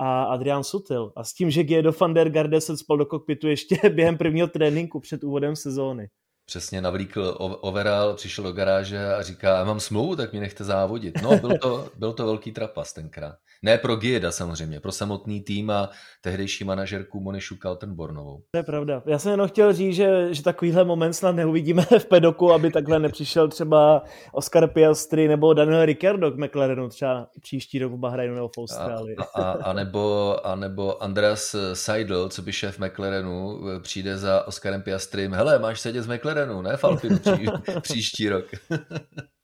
[0.05, 1.13] a Adrian Sutil.
[1.15, 4.47] A s tím, že Gedo van der Garde se spal do kokpitu ještě během prvního
[4.47, 6.09] tréninku před úvodem sezóny.
[6.45, 11.21] Přesně navlíkl overall, přišel do garáže a říká, mám smlouvu, tak mě nechte závodit.
[11.21, 13.35] No, byl to, byl to velký trapas tenkrát.
[13.63, 15.89] Ne pro Gieda samozřejmě, pro samotný tým a
[16.21, 18.43] tehdejší manažerku Monišu Kaltenbornovou.
[18.51, 19.03] To je pravda.
[19.05, 22.99] Já jsem jenom chtěl říct, že, že takovýhle moment snad neuvidíme v pedoku, aby takhle
[22.99, 28.47] nepřišel třeba Oscar Piastri nebo Daniel Ricciardo k McLarenu třeba příští rok v Bahrajnu nebo
[28.47, 29.15] v Austrálii.
[29.35, 34.81] A, a, a, nebo, a nebo Andreas Seidel, co by šéf McLarenu, přijde za Oscarem
[34.81, 35.33] Piastrym.
[35.33, 37.45] Hele, máš sedět s McLaren McLarenu, ne v Alpinu pří,
[37.81, 38.45] příští rok.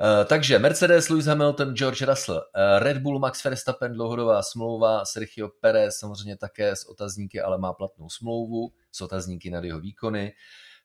[0.00, 5.48] Eh, takže Mercedes, Lewis Hamilton, George Russell, eh, Red Bull, Max Verstappen, dlouhodobá smlouva, Sergio
[5.60, 10.32] Perez samozřejmě také s otazníky, ale má platnou smlouvu, s otazníky nad jeho výkony.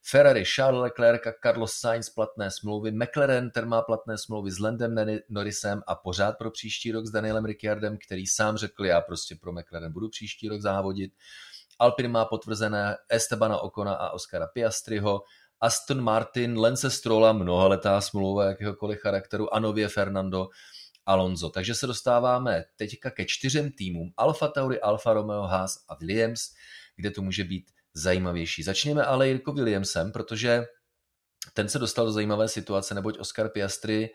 [0.04, 4.96] Ferrari, Charles Leclerc a Carlos Sainz platné smlouvy, McLaren, ten má platné smlouvy s Landem
[5.30, 9.52] Norrisem a pořád pro příští rok s Danielem Ricciardem, který sám řekl, já prostě pro
[9.52, 11.14] McLaren budu příští rok závodit.
[11.80, 15.22] Alpine má potvrzené Estebana Okona a Oscara Piastriho,
[15.62, 20.50] Aston Martin, Lance Strolla, mnohaletá smlouva jakéhokoliv charakteru a nově Fernando
[21.06, 21.50] Alonso.
[21.50, 26.42] Takže se dostáváme teďka ke čtyřem týmům Alfa Tauri, Alfa Romeo, Haas a Williams,
[26.96, 28.64] kde to může být zajímavější.
[28.64, 30.66] Začněme ale Jirko Williamsem, protože
[31.54, 34.10] ten se dostal do zajímavé situace, neboť Oscar Piastri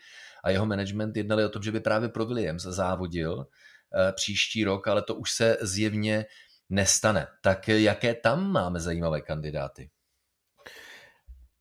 [0.44, 4.88] a jeho management jednali o tom, že by právě pro Williams závodil eh, příští rok,
[4.88, 6.26] ale to už se zjevně
[6.70, 7.26] nestane.
[7.42, 9.90] Tak jaké tam máme zajímavé kandidáty?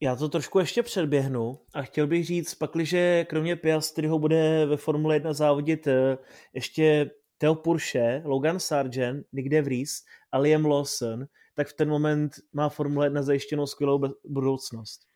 [0.02, 5.16] Já to trošku ještě předběhnu a chtěl bych říct, pakliže kromě Piastriho bude ve Formule
[5.16, 6.18] 1 závodit eh,
[6.54, 9.92] ještě Theo Purše, Logan Sargent, Nick De Vries
[10.32, 15.14] a Liam Lawson, tak v ten moment má Formule 1 zajištěnou skvělou budoucnost.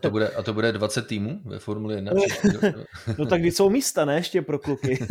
[0.00, 2.12] To bude, a to bude 20 týmů ve Formule 1?
[3.18, 5.06] no tak když jsou místa, ne, ještě pro kluky.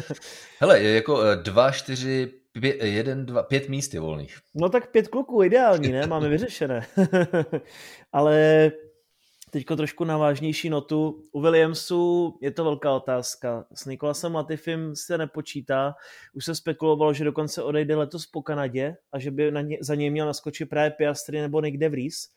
[0.60, 4.38] Hele, je jako 2, 4, 5, 1, 2, 5 míst je volných.
[4.54, 6.06] No tak pět kluků, ideální, ne?
[6.06, 6.86] Máme vyřešené.
[8.12, 8.70] Ale
[9.50, 11.24] teďko trošku na vážnější notu.
[11.32, 13.64] U Williamsu je to velká otázka.
[13.74, 15.94] S Nikolasem Latifim se nepočítá.
[16.34, 19.94] Už se spekulovalo, že dokonce odejde letos po Kanadě a že by na ně, za
[19.94, 22.28] něj měl naskočit právě Piastri nebo Nick De Vries.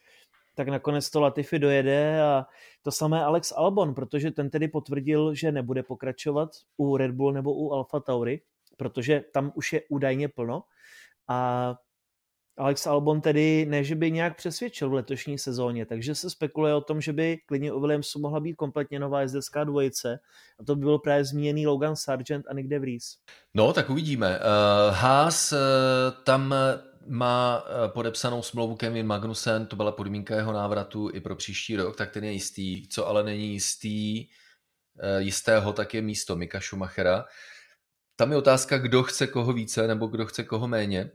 [0.55, 2.45] Tak nakonec to Latifi dojede a
[2.81, 7.53] to samé Alex Albon, protože ten tedy potvrdil, že nebude pokračovat u Red Bull nebo
[7.53, 8.41] u Alfa Tauri,
[8.77, 10.63] protože tam už je údajně plno.
[11.27, 11.75] A
[12.57, 16.81] Alex Albon tedy ne, že by nějak přesvědčil v letošní sezóně, takže se spekuluje o
[16.81, 20.19] tom, že by klidně u Williamsu mohla být kompletně nová jezdecká dvojice
[20.59, 22.79] a to by byl právě zmíněný Logan Sargent a Nick De.
[23.53, 24.39] No, tak uvidíme.
[24.39, 25.57] Uh, Haas uh,
[26.23, 26.55] tam
[27.07, 32.11] má podepsanou smlouvu Kevin Magnussen, to byla podmínka jeho návratu i pro příští rok, tak
[32.11, 32.87] ten je jistý.
[32.87, 37.25] Co ale není jistý, uh, jistého, tak je místo Mika Schumachera.
[38.15, 41.11] Tam je otázka, kdo chce koho více nebo kdo chce koho méně.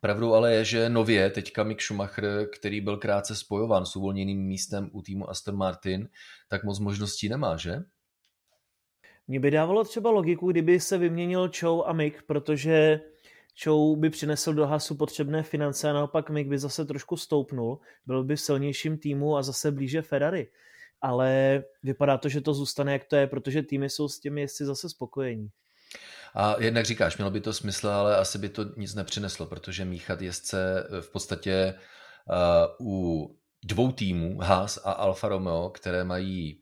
[0.00, 4.90] Pravdou ale je, že nově teďka Mick Schumacher, který byl krátce spojován s uvolněným místem
[4.92, 6.08] u týmu Aston Martin,
[6.48, 7.82] tak moc možností nemá, že?
[9.28, 13.00] Mně by dávalo třeba logiku, kdyby se vyměnil Chow a Mick, protože
[13.64, 18.24] Chow by přinesl do Hasu potřebné finance a naopak Mick by zase trošku stoupnul, byl
[18.24, 20.48] by v silnějším týmu a zase blíže Ferrari.
[21.00, 24.64] Ale vypadá to, že to zůstane jak to je, protože týmy jsou s těmi jezdci
[24.64, 25.48] zase spokojení.
[26.34, 30.22] A jednak říkáš, mělo by to smysl, ale asi by to nic nepřineslo, protože míchat
[30.22, 31.74] jezdce v podstatě
[32.80, 36.60] uh, u dvou týmů, Haas a Alfa Romeo, které mají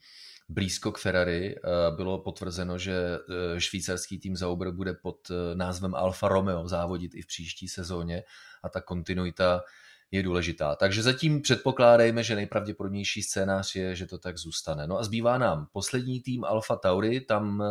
[0.51, 5.95] blízko k Ferrari, uh, bylo potvrzeno, že uh, švýcarský tým Zauber bude pod uh, názvem
[5.95, 8.23] Alfa Romeo závodit i v příští sezóně
[8.63, 9.63] a ta kontinuita
[10.11, 10.75] je důležitá.
[10.75, 14.87] Takže zatím předpokládejme, že nejpravděpodobnější scénář je, že to tak zůstane.
[14.87, 17.63] No a zbývá nám poslední tým Alfa Tauri, tam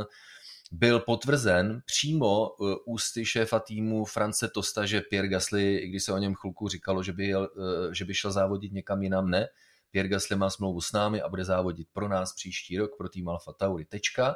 [0.72, 2.50] byl potvrzen přímo
[2.86, 7.14] ústy šéfa týmu France Tosta, že Pierre Gasly, když se o něm chvilku říkalo, že
[7.14, 7.50] by, jel,
[7.92, 9.48] že by šel závodit někam jinam, ne.
[9.92, 13.30] Pierre Gasly má smlouvu s námi a bude závodit pro nás příští rok, pro tým
[13.30, 13.86] Alfa Tauri.
[13.86, 14.36] Tečka.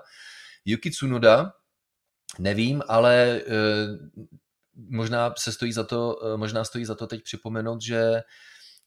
[0.65, 1.53] Yuki Tsunoda,
[2.39, 4.27] nevím, ale uh,
[4.75, 8.21] možná se stojí za to, možná stojí za to teď připomenout, že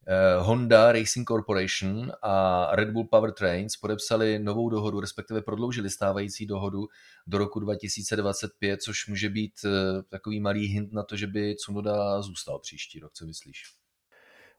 [0.08, 6.86] Eh, Honda Racing Corporation a Red Bull Powertrains podepsali novou dohodu, respektive prodloužili stávající dohodu
[7.26, 12.22] do roku 2025, což může být eh, takový malý hint na to, že by Tsunoda
[12.22, 13.12] zůstal příští rok.
[13.12, 13.62] Co myslíš?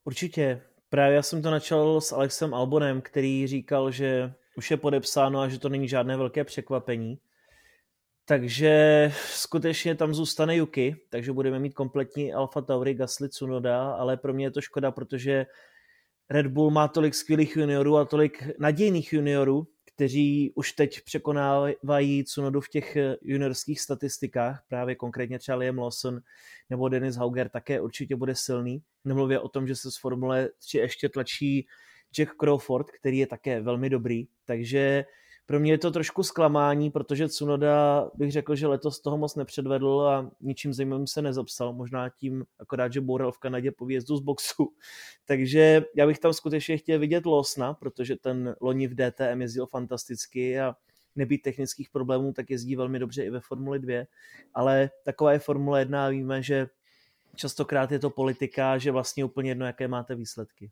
[0.03, 0.61] Určitě.
[0.89, 5.49] Právě já jsem to načal s Alexem Albonem, který říkal, že už je podepsáno a
[5.49, 7.19] že to není žádné velké překvapení.
[8.25, 14.33] Takže skutečně tam zůstane Yuki, takže budeme mít kompletní Alfa Tauri, Gasly, Tsunoda, ale pro
[14.33, 15.45] mě je to škoda, protože
[16.29, 22.61] Red Bull má tolik skvělých juniorů a tolik nadějných juniorů, kteří už teď překonávají Tsunodu
[22.61, 26.19] v těch juniorských statistikách, právě konkrétně třeba Liam Lawson
[26.69, 28.81] nebo Dennis Hauger také určitě bude silný.
[29.05, 31.67] Nemluvě o tom, že se z Formule 3 ještě tlačí
[32.17, 35.05] Jack Crawford, který je také velmi dobrý, takže
[35.47, 40.01] pro mě je to trošku zklamání, protože Tsunoda bych řekl, že letos toho moc nepředvedl
[40.01, 41.73] a ničím zajímavým se nezapsal.
[41.73, 44.73] Možná tím akorát, že boural v Kanadě po výjezdu z boxu.
[45.25, 50.59] Takže já bych tam skutečně chtěl vidět Losna, protože ten loni v DTM jezdil fantasticky
[50.59, 50.75] a
[51.15, 54.03] nebýt technických problémů, tak jezdí velmi dobře i ve Formuli 2.
[54.53, 56.67] Ale taková je Formule 1 a víme, že
[57.35, 60.71] častokrát je to politika, že vlastně úplně jedno, jaké máte výsledky.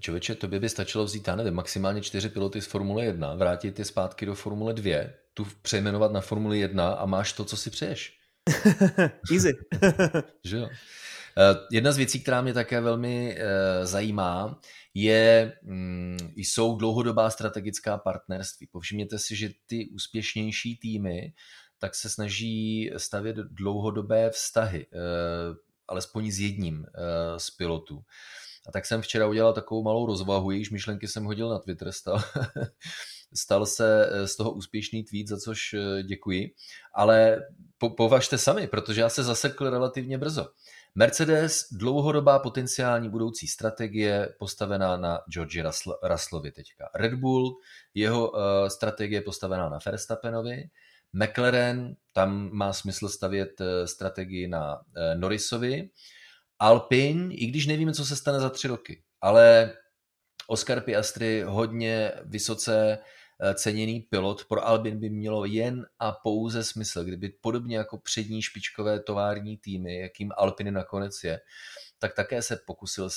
[0.00, 3.84] Člověče, tobě by stačilo vzít, já nevím, maximálně čtyři piloty z Formule 1, vrátit je
[3.84, 8.18] zpátky do Formule 2, tu přejmenovat na Formule 1 a máš to, co si přeješ.
[9.32, 9.52] Easy.
[10.44, 10.68] že jo?
[11.38, 14.60] Eh, jedna z věcí, která mě také velmi eh, zajímá,
[14.94, 18.66] je, mm, jsou dlouhodobá strategická partnerství.
[18.66, 21.34] Povšimněte si, že ty úspěšnější týmy
[21.78, 24.96] tak se snaží stavět dlouhodobé vztahy, eh,
[25.88, 26.86] alespoň s jedním
[27.36, 28.02] z pilotů.
[28.68, 32.22] A tak jsem včera udělal takovou malou rozvahu, jejíž myšlenky jsem hodil na Twitter, stal,
[33.34, 35.74] stal se z toho úspěšný tweet, za což
[36.06, 36.54] děkuji.
[36.94, 37.38] Ale
[37.78, 40.46] po, považte sami, protože já se zasekl relativně brzo.
[40.98, 45.62] Mercedes dlouhodobá potenciální budoucí strategie postavená na George
[46.02, 46.88] Russellovi teďka.
[46.94, 47.56] Red Bull,
[47.94, 50.64] jeho uh, strategie postavená na Verstappenovi.
[51.12, 54.80] McLaren, tam má smysl stavět strategii na
[55.14, 55.90] Norrisovi.
[56.58, 59.72] Alpine, i když nevíme, co se stane za tři roky, ale
[60.46, 62.98] Oscar Piastri hodně vysoce
[63.40, 68.42] Eh, ceněný pilot pro Albin by mělo jen a pouze smysl, kdyby podobně jako přední
[68.42, 71.40] špičkové tovární týmy, jakým Alpiny nakonec je,
[71.98, 73.08] tak také se pokusil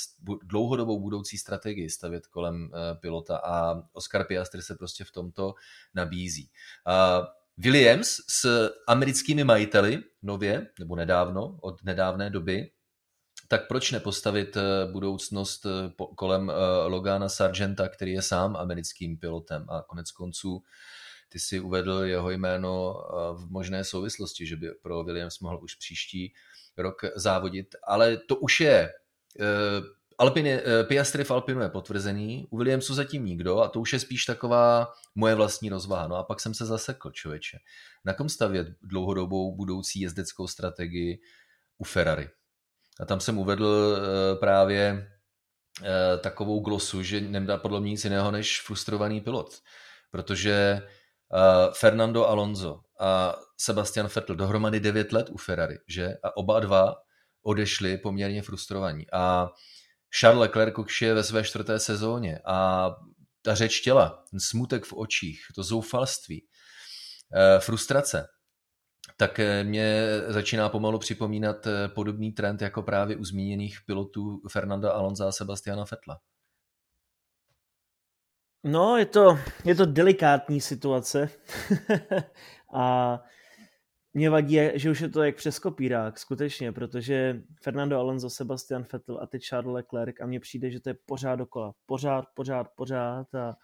[0.43, 5.53] dlouhodobou budoucí strategii stavět kolem eh, pilota a Oscar Piastri se prostě v tomto
[5.93, 6.49] nabízí.
[7.57, 12.71] Williams s americkými majiteli nově, nebo nedávno, od nedávné doby,
[13.51, 15.69] tak proč nepostavit eh, budoucnost eh,
[16.15, 16.53] kolem eh,
[16.87, 20.63] Logana Sargenta, který je sám americkým pilotem a konec konců
[21.29, 22.95] ty si uvedl jeho jméno
[23.33, 26.33] v možné souvislosti, že by pro Williams mohl už příští
[26.77, 28.89] rok závodit, ale to už je
[30.17, 34.25] Alpine, Piastri v Alpinu je potvrzený, u Williamsu zatím nikdo a to už je spíš
[34.25, 36.07] taková moje vlastní rozvaha.
[36.07, 37.57] No a pak jsem se zasekl, člověče.
[38.05, 41.21] Na kom stavět dlouhodobou budoucí jezdeckou strategii
[41.77, 42.29] u Ferrari?
[42.99, 45.11] A tam jsem uvedl eh, právě
[45.83, 49.49] eh, takovou glosu, že nemá podle mě nic jiného než frustrovaný pilot.
[50.11, 56.17] Protože eh, Fernando Alonso a Sebastian Vettel dohromady 9 let u Ferrari, že?
[56.23, 56.95] A oba dva
[57.43, 59.05] odešli poměrně frustrovaní.
[59.13, 59.49] A
[60.19, 62.89] Charles Leclerc už je ve své čtvrté sezóně a
[63.41, 66.45] ta řeč těla, ten smutek v očích, to zoufalství,
[67.59, 68.27] frustrace,
[69.19, 74.91] tak eh, mě začíná pomalu připomínat eh, podobný trend jako právě u zmíněných pilotů Fernanda
[74.91, 76.19] Alonza a Sebastiana Fetla.
[78.63, 81.29] No, je to, je to delikátní situace
[82.73, 83.19] a
[84.13, 89.19] mě vadí, že už je to jak přes kopírák, skutečně, protože Fernando Alonso, Sebastian Vettel
[89.21, 91.73] a teď Charles Leclerc a mně přijde, že to je pořád dokola.
[91.85, 93.55] Pořád, pořád, pořád a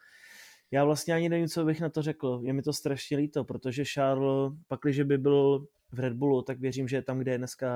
[0.72, 2.40] já vlastně ani nevím, co bych na to řekl.
[2.44, 6.88] Je mi to strašně líto, protože Charles, pakliže by byl v Red Bullu, tak věřím,
[6.88, 7.68] že je tam, kde je dneska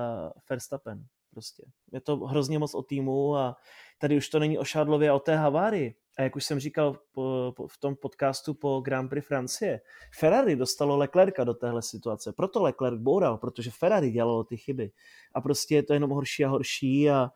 [0.50, 1.06] Verstappen.
[1.32, 1.64] Prostě.
[1.94, 3.56] Je to hrozně moc o týmu a
[3.98, 5.96] tady už to není o Charlesovi a o té havárii.
[6.18, 9.82] A jak už jsem říkal po, po, v tom podcastu po Grand Prix Francie,
[10.20, 12.34] Ferrari dostalo Leclerca do téhle situace.
[12.34, 14.92] Proto Leclerc boural, protože Ferrari dělalo ty chyby.
[15.34, 17.32] A prostě je to jenom horší a horší a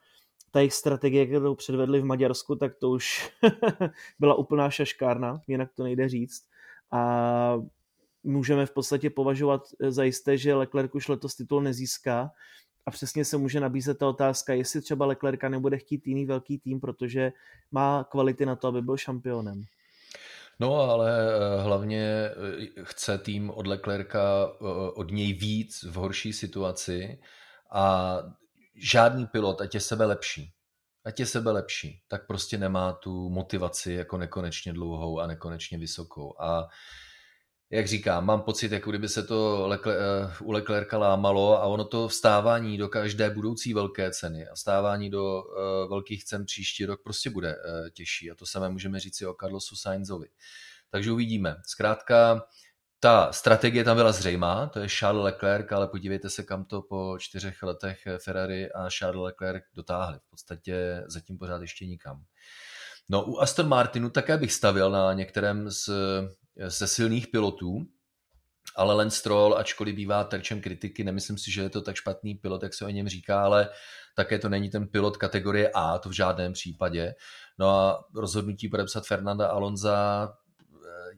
[0.53, 3.31] ta jejich strategie, kterou předvedli v Maďarsku, tak to už
[4.19, 6.43] byla úplná šaškárna, jinak to nejde říct.
[6.91, 7.61] A
[8.23, 12.31] můžeme v podstatě považovat za jisté, že Leclerc už letos titul nezíská
[12.85, 16.79] a přesně se může nabízet ta otázka, jestli třeba Leclerca nebude chtít jiný velký tým,
[16.79, 17.31] protože
[17.71, 19.63] má kvality na to, aby byl šampionem.
[20.59, 26.33] No ale eh, hlavně eh, chce tým od Leclerca eh, od něj víc v horší
[26.33, 27.19] situaci
[27.71, 28.17] a
[28.75, 30.51] žádný pilot, ať je sebe lepší,
[31.05, 36.41] ať je sebe lepší, tak prostě nemá tu motivaci jako nekonečně dlouhou a nekonečně vysokou.
[36.41, 36.67] A
[37.69, 41.85] jak říkám, mám pocit, jako kdyby se to lekle, uh, u Leclerca lámalo a ono
[41.85, 47.03] to vstávání do každé budoucí velké ceny a vstávání do uh, velkých cen příští rok
[47.03, 48.31] prostě bude uh, těžší.
[48.31, 50.27] A to samé můžeme říct i o Carlosu Sainzovi.
[50.89, 51.55] Takže uvidíme.
[51.65, 52.45] Zkrátka,
[53.03, 57.15] ta strategie tam byla zřejmá, to je Charles Leclerc, ale podívejte se, kam to po
[57.19, 60.19] čtyřech letech Ferrari a Charles Leclerc dotáhli.
[60.19, 62.23] V podstatě zatím pořád ještě nikam.
[63.09, 65.89] No u Aston Martinu také bych stavil na některém z,
[66.67, 67.85] ze silných pilotů,
[68.75, 72.63] ale Lance Stroll, ačkoliv bývá terčem kritiky, nemyslím si, že je to tak špatný pilot,
[72.63, 73.69] jak se o něm říká, ale
[74.15, 77.15] také to není ten pilot kategorie A, to v žádném případě.
[77.59, 80.33] No a rozhodnutí podepsat Fernanda Alonza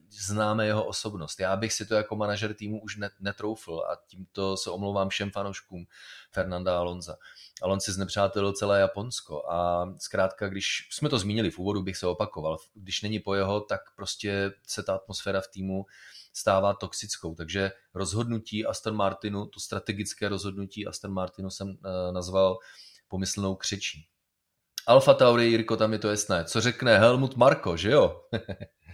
[0.10, 1.40] známe jeho osobnost.
[1.40, 5.86] Já bych si to jako manažer týmu už netroufl a tímto se omlouvám všem fanouškům
[6.32, 7.16] Fernanda Alonza.
[7.62, 12.08] Alon si znepřátelil celé Japonsko a zkrátka, když jsme to zmínili v úvodu, bych se
[12.08, 15.86] opakoval, když není po jeho, tak prostě se ta atmosféra v týmu
[16.34, 17.36] stává toxickou.
[17.36, 22.58] Takže rozhodnutí Aston Martinu, to strategické rozhodnutí Aston Martinu jsem eh, nazval
[23.08, 24.08] pomyslnou křečí.
[24.88, 26.46] Alfa Tauri, Jirko, tam je to jasné.
[26.46, 28.22] Co řekne Helmut Marko, že jo?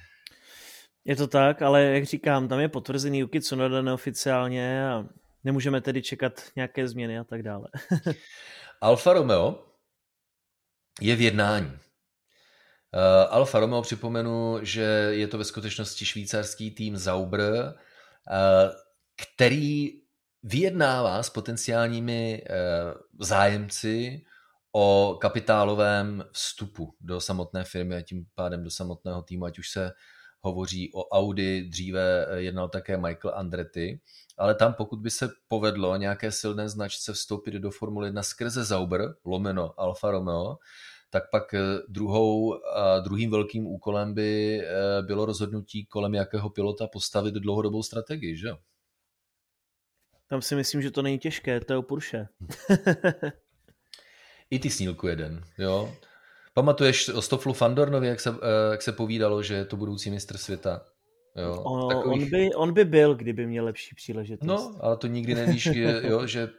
[1.06, 5.06] je to tak, ale jak říkám, tam je potvrzený Yuki Tsunoda neoficiálně a
[5.44, 7.68] nemůžeme tedy čekat nějaké změny a tak dále.
[8.82, 9.66] Alfa Romeo
[11.02, 11.68] je v jednání.
[11.68, 11.80] Uh,
[13.30, 17.74] Alfa Romeo připomenu, že je to ve skutečnosti švýcarský tým Zauber, uh,
[19.16, 19.90] který
[20.44, 24.24] vyjednává s potenciálními uh, zájemci
[24.72, 29.92] o kapitálovém vstupu do samotné firmy a tím pádem do samotného týmu, ať už se
[30.42, 34.00] hovoří o Audi, dříve jednal také Michael Andretti,
[34.38, 39.16] ale tam pokud by se povedlo nějaké silné značce vstoupit do Formule 1 skrze Zauber,
[39.26, 40.58] lomeno Alfa Romeo,
[41.10, 42.60] tak pak eh, druhou,
[43.04, 48.58] druhým velkým úkolem by eh, bylo rozhodnutí, kolem jakého pilota postavit dlouhodobou strategii, že jo?
[50.28, 52.28] Tam si myslím, že to není těžké, to je o Porsche.
[54.52, 55.96] I ty snílku jeden, jo.
[56.54, 60.38] Pamatuješ o Stoflu Fandornovi, jak se, eh, jak se povídalo, že je to budoucí mistr
[60.38, 60.86] světa?
[61.36, 62.24] Jo, ono, takových...
[62.24, 64.48] on, by, on by byl, kdyby měl lepší příležitost.
[64.48, 65.70] No, ale to nikdy nevíš,
[66.02, 66.50] jo, že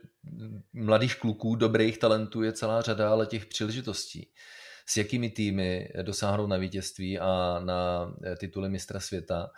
[0.72, 4.28] mladých kluků, dobrých talentů je celá řada, ale těch příležitostí.
[4.86, 9.50] S jakými týmy dosáhnou na vítězství a na eh, tituly mistra světa,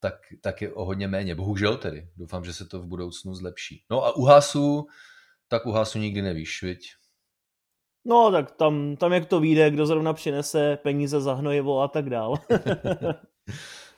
[0.00, 1.34] tak, tak je o hodně méně.
[1.34, 2.08] Bohužel tedy.
[2.16, 3.84] Doufám, že se to v budoucnu zlepší.
[3.90, 4.86] No a u Hasu,
[5.48, 6.92] tak u Hasu nikdy nevíš, viď?
[8.04, 12.10] No, tak tam, tam jak to vyjde, kdo zrovna přinese peníze za hnojivo a tak
[12.10, 12.34] dál.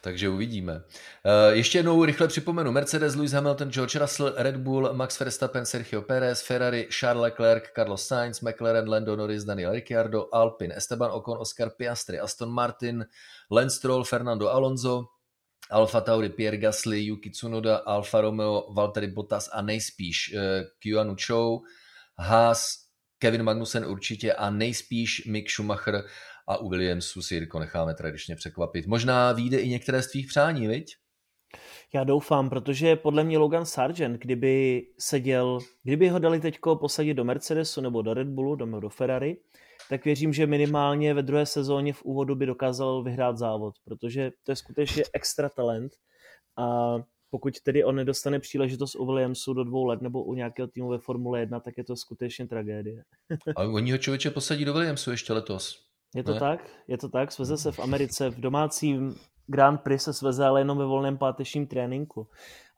[0.03, 0.83] Takže uvidíme.
[1.27, 2.73] Eh, ještě jednou rychle připomenu.
[2.73, 8.07] Mercedes, Lewis Hamilton, George Russell, Red Bull, Max Verstappen, Sergio Perez, Ferrari, Charles Leclerc, Carlos
[8.07, 13.07] Sainz, McLaren, Lando Norris, Daniel Ricciardo, Alpine, Esteban Ocon, Oscar Piastri, Aston Martin,
[13.51, 15.09] Lance Stroll, Fernando Alonso,
[15.71, 20.41] Alfa Tauri, Pierre Gasly, Yuki Tsunoda, Alfa Romeo, Valtteri Bottas a nejspíš uh,
[20.79, 21.63] Kianu Chou,
[22.19, 22.82] Haas,
[23.23, 26.05] Kevin Magnussen určitě a nejspíš Mick Schumacher
[26.49, 28.87] a u Williamsu si Jirko necháme tradičně překvapit.
[28.87, 30.97] Možná vyjde i některé z tvých přání, viď?
[31.95, 37.25] Já doufám, protože podle mě Logan Sargent, kdyby seděl, kdyby ho dali teďko posadit do
[37.25, 39.37] Mercedesu nebo do Red Bullu, nebo do Ferrari,
[39.89, 44.53] tak věřím, že minimálně ve druhé sezóně v úvodu by dokázal vyhrát závod, protože to
[44.53, 45.93] je skutečně extra talent
[46.59, 46.97] a
[47.33, 50.99] pokud tedy on nedostane příležitost u Williamsu do dvou let nebo u nějakého týmu ve
[50.99, 53.05] Formule 1, tak je to skutečně tragédie.
[53.57, 55.87] a oni ho člověče posadí do Williamsu ještě letos.
[56.14, 56.41] Je to ne?
[56.41, 59.14] tak, je to tak, sveze se v Americe, v domácím
[59.47, 62.28] Grand Prix se sveze, ale jenom ve volném pátečním tréninku.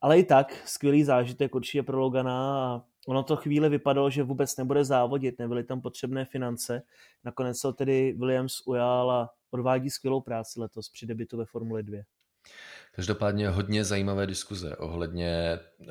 [0.00, 4.57] Ale i tak, skvělý zážitek určitě pro Logana a ono to chvíli vypadalo, že vůbec
[4.57, 6.82] nebude závodit, nebyly tam potřebné finance.
[7.24, 12.02] Nakonec se tedy Williams ujal a odvádí skvělou práci letos při debitu ve Formuli 2.
[12.97, 15.88] Každopádně hodně zajímavé diskuze ohledně uh,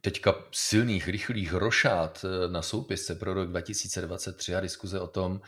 [0.00, 5.40] teďka silných, rychlých rošát eh, na soupisce pro rok 2023 a diskuze o tom,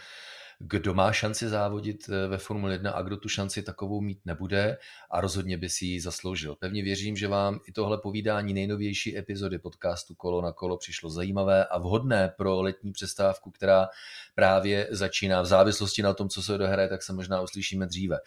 [0.58, 4.78] kdo má šanci závodit eh, ve Formule 1 a kdo tu šanci takovou mít nebude
[5.10, 6.56] a rozhodně by si ji zasloužil.
[6.56, 11.64] Pevně věřím, že vám i tohle povídání nejnovější epizody podcastu Kolo na kolo přišlo zajímavé
[11.64, 13.88] a vhodné pro letní přestávku, která
[14.34, 15.42] právě začíná.
[15.42, 18.18] V závislosti na tom, co se dohraje, tak se možná uslyšíme dříve.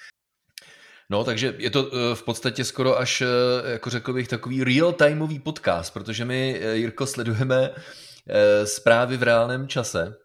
[1.09, 5.39] No, takže je to eh, v podstatě skoro až, eh, jako řekl bych, takový real-timeový
[5.39, 7.69] podcast, protože my, Jirko, sledujeme
[8.63, 10.15] zprávy v reálném čase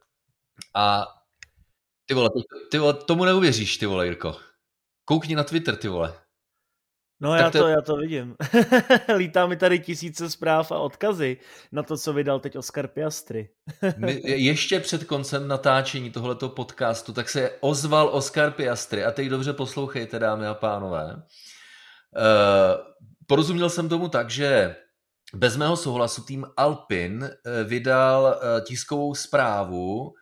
[0.74, 1.07] a
[2.07, 2.30] ty vole,
[2.70, 4.37] ty vole, tomu neuvěříš, ty vole, Jirko.
[5.05, 6.24] Koukni na Twitter, ty vole.
[7.25, 8.37] No já to, to, já to vidím.
[9.16, 11.37] Lítá mi tady tisíce zpráv a odkazy
[11.72, 13.49] na to, co vydal teď Oscar Piastri.
[13.97, 19.53] My, ještě před koncem natáčení tohoto podcastu, tak se ozval Oscar Piastri a teď dobře
[19.53, 21.14] poslouchejte, dámy a pánové.
[21.14, 21.22] Uh,
[23.27, 24.77] porozuměl jsem tomu tak, že
[25.35, 30.12] bez mého souhlasu tým Alpin eh, vydal uh, tiskovou zprávu,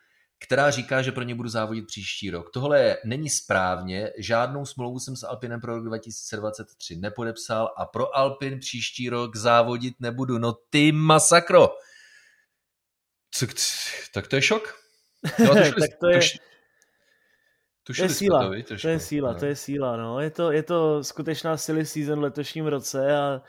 [0.43, 2.51] která říká, že pro ně budu závodit příští rok.
[2.53, 8.59] Tohle není správně, žádnou smlouvu jsem s Alpinem pro rok 2023 nepodepsal a pro Alpin
[8.59, 10.39] příští rok závodit nebudu.
[10.39, 11.69] No ty masakro!
[13.31, 13.47] Co,
[14.15, 14.75] tak to je šok.
[15.39, 16.21] No, to tak to je...
[17.85, 19.39] To, to je síla, to, to je síla, no.
[19.39, 20.21] to je síla, no.
[20.21, 23.43] Je to, je to skutečná silly season v letošním roce a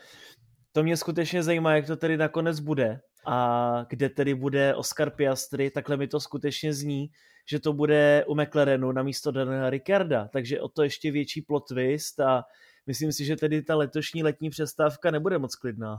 [0.72, 5.70] to mě skutečně zajímá, jak to tedy nakonec bude a kde tedy bude Oscar Piastri,
[5.70, 7.10] takhle mi to skutečně zní,
[7.50, 11.64] že to bude u McLarenu na místo Daniela Ricarda, takže o to ještě větší plot
[11.68, 12.44] twist a
[12.86, 15.96] myslím si, že tedy ta letošní letní přestávka nebude moc klidná.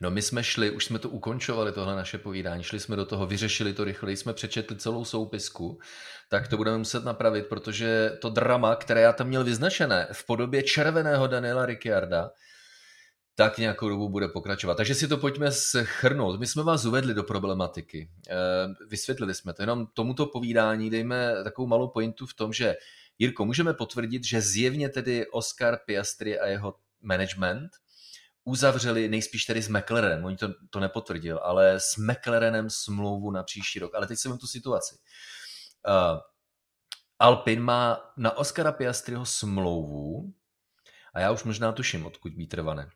[0.00, 3.26] No my jsme šli, už jsme to ukončovali, tohle naše povídání, šli jsme do toho,
[3.26, 5.78] vyřešili to rychle, jsme přečetli celou soupisku,
[6.28, 10.62] tak to budeme muset napravit, protože to drama, které já tam měl vyznačené v podobě
[10.62, 12.30] červeného Daniela Ricciarda,
[13.40, 14.74] tak nějakou dobu bude pokračovat.
[14.74, 16.40] Takže si to pojďme schrnout.
[16.40, 18.10] My jsme vás uvedli do problematiky.
[18.28, 18.34] Eh,
[18.88, 19.62] vysvětlili jsme to.
[19.62, 22.76] Jenom tomuto povídání dejme takovou malou pointu v tom, že
[23.18, 27.70] Jirko, můžeme potvrdit, že zjevně tedy Oscar Piastri a jeho management
[28.44, 33.78] uzavřeli nejspíš tedy s McLarenem, oni to, to nepotvrdil, ale s McLarenem smlouvu na příští
[33.78, 33.94] rok.
[33.94, 34.96] Ale teď se tu situaci.
[35.88, 36.20] Uh,
[37.18, 40.34] Alpin má na Oscara Piastriho smlouvu
[41.14, 42.90] a já už možná tuším, odkud být trvané.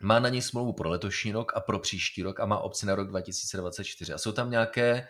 [0.00, 2.94] Má na něj smlouvu pro letošní rok a pro příští rok a má opci na
[2.94, 4.12] rok 2024.
[4.12, 5.08] A jsou tam nějaké,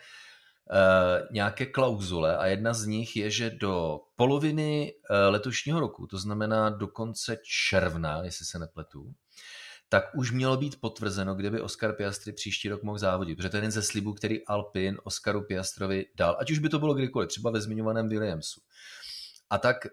[0.71, 6.17] uh, nějaké klauzule a jedna z nich je, že do poloviny uh, letošního roku, to
[6.17, 9.13] znamená do konce června, jestli se nepletu,
[9.89, 13.57] tak už mělo být potvrzeno, kde by Oscar Piastri příští rok mohl závodit, protože to
[13.57, 17.29] je jeden ze slibů, který Alpin Oscaru Piastrovi dal, ať už by to bylo kdykoliv,
[17.29, 18.61] třeba ve zmiňovaném Williamsu.
[19.49, 19.87] A tak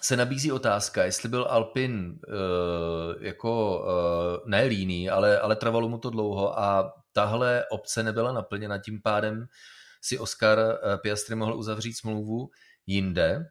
[0.00, 5.98] se nabízí otázka, jestli byl Alpin uh, jako uh, ne líný, ale, ale trvalo mu
[5.98, 9.46] to dlouho a tahle obce nebyla naplněna, tím pádem
[10.02, 12.50] si Oscar uh, Piastri mohl uzavřít smlouvu
[12.86, 13.46] jinde,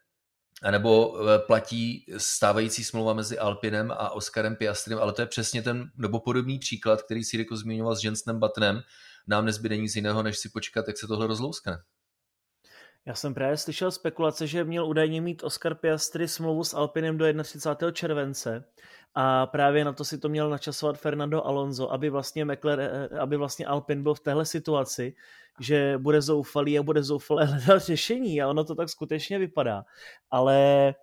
[0.64, 6.20] anebo platí stávající smlouva mezi Alpinem a Oskarem Piastrem, ale to je přesně ten, nebo
[6.20, 8.82] podobný příklad, který si jako zmiňoval s Jensenem Buttonem,
[9.28, 11.78] nám nezbyde nic jiného, než si počkat, jak se tohle rozlouskne.
[13.06, 17.44] Já jsem právě slyšel spekulace, že měl údajně mít Oscar Piastri smlouvu s Alpinem do
[17.44, 17.92] 31.
[17.92, 18.64] července
[19.16, 23.66] a právě na to si to měl načasovat Fernando Alonso, aby vlastně, McLaren, aby vlastně
[23.66, 25.16] Alpin byl v téhle situaci,
[25.60, 29.84] že bude zoufalý a bude zoufalé hledat řešení a ono to tak skutečně vypadá.
[30.32, 30.96] Ale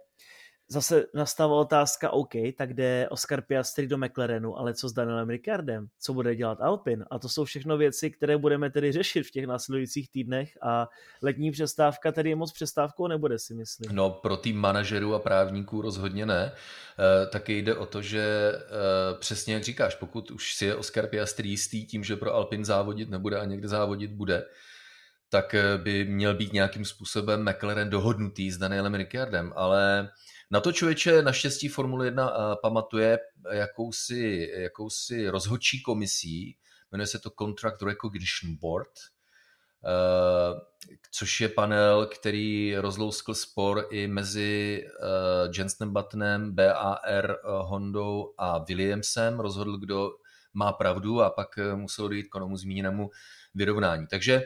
[0.68, 5.86] zase nastává otázka, OK, tak jde Oscar Piastri do McLarenu, ale co s Danielem Ricardem?
[6.00, 7.04] Co bude dělat Alpin?
[7.10, 10.88] A to jsou všechno věci, které budeme tedy řešit v těch následujících týdnech a
[11.22, 13.96] letní přestávka tedy moc přestávkou nebude, si myslím.
[13.96, 16.52] No, pro tým manažerů a právníků rozhodně ne.
[16.52, 21.06] E, taky jde o to, že e, přesně jak říkáš, pokud už si je Oscar
[21.06, 24.44] Piastri jistý tím, že pro Alpin závodit nebude a někde závodit bude,
[25.28, 30.10] tak eh, by měl být nějakým způsobem McLaren dohodnutý s Danielem Ricardem, ale
[30.50, 33.18] na to člověče naštěstí Formule 1 eh, pamatuje
[33.50, 36.56] jakousi, jakousi rozhodčí komisí,
[36.92, 38.92] jmenuje se to Contract Recognition Board,
[39.84, 40.60] eh,
[41.10, 44.84] což je panel, který rozlouskl spor i mezi
[45.58, 50.10] Jensenem Buttonem, BAR, Hondou a Williamsem, rozhodl, kdo
[50.54, 53.10] má pravdu a pak muselo dojít k onomu zmíněnému
[53.54, 54.06] vyrovnání.
[54.06, 54.42] Takže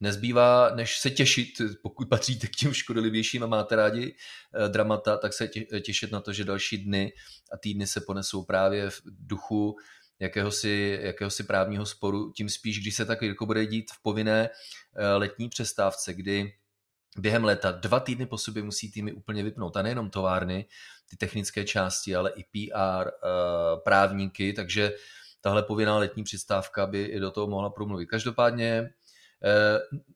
[0.00, 1.48] nezbývá, než se těšit,
[1.82, 4.14] pokud patříte k těm škodolivějším a máte rádi
[4.54, 5.48] eh, dramata, tak se
[5.84, 7.12] těšit na to, že další dny
[7.52, 9.76] a týdny se ponesou právě v duchu
[10.20, 14.50] jakéhosi, jakéhosi právního sporu, tím spíš, když se tak jako bude dít v povinné
[14.96, 16.52] eh, letní přestávce, kdy
[17.18, 19.76] během léta dva týdny po sobě musí týmy úplně vypnout.
[19.76, 20.66] A nejenom továrny,
[21.10, 24.92] ty technické části, ale i PR, eh, právníky, takže
[25.40, 28.06] tahle povinná letní přestávka by i do toho mohla promluvit.
[28.06, 28.90] Každopádně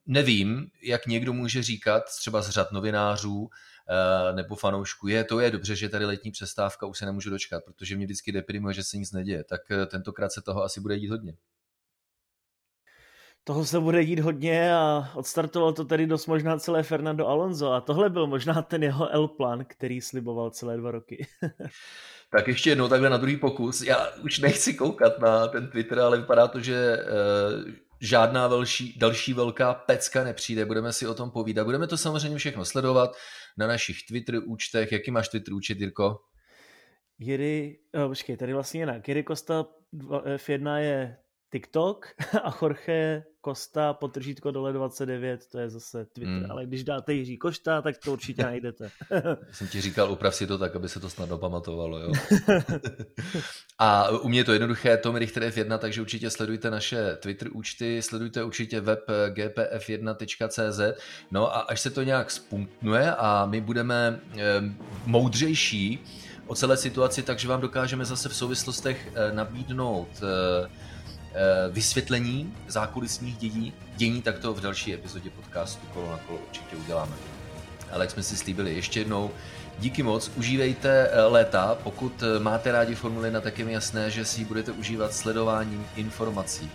[0.05, 3.49] nevím, jak někdo může říkat, třeba z řad novinářů
[3.89, 7.63] eh, nebo fanoušků, je, to je dobře, že tady letní přestávka, už se nemůžu dočkat,
[7.65, 9.43] protože mě vždycky deprimuje, že se nic neděje.
[9.43, 11.35] Tak eh, tentokrát se toho asi bude dít hodně.
[13.47, 17.81] Toho se bude dít hodně a odstartoval to tady dost možná celé Fernando Alonso a
[17.81, 21.27] tohle byl možná ten jeho L-plan, který sliboval celé dva roky.
[22.29, 23.81] tak ještě jednou takhle na druhý pokus.
[23.81, 26.97] Já už nechci koukat na ten Twitter, ale vypadá to, že
[28.01, 31.65] žádná velší, další velká pecka nepřijde, budeme si o tom povídat.
[31.65, 33.17] Budeme to samozřejmě všechno sledovat
[33.57, 34.91] na našich Twitter účtech.
[34.91, 36.19] Jaký máš Twitter účet, Jirko?
[37.19, 39.07] Jiry, oh, počkej, tady vlastně jinak.
[39.07, 39.65] Jiry Kosta
[40.35, 41.17] F1 je
[41.51, 42.05] TikTok
[42.43, 46.51] a Jorge Kosta potržítko dole 29, to je zase Twitter, hmm.
[46.51, 48.91] ale když dáte Jiří Košta, tak to určitě najdete.
[49.51, 52.11] Jsem ti říkal, uprav si to tak, aby se to snadno pamatovalo, jo.
[53.79, 58.01] a u mě je to jednoduché, Tom Richter F1, takže určitě sledujte naše Twitter účty,
[58.01, 64.41] sledujte určitě web gpf1.cz, no a až se to nějak spunktnuje a my budeme eh,
[65.05, 66.03] moudřejší
[66.47, 70.94] o celé situaci, takže vám dokážeme zase v souvislostech eh, nabídnout eh, Eh,
[71.71, 77.15] vysvětlení zákulisních dění, dění, tak to v další epizodě podcastu Kolo na kolo určitě uděláme.
[77.91, 79.31] Ale jak jsme si slíbili, ještě jednou
[79.79, 84.11] díky moc, užívejte eh, léta, pokud eh, máte rádi Formule 1, tak je mi jasné,
[84.11, 86.71] že si ji budete užívat sledováním informací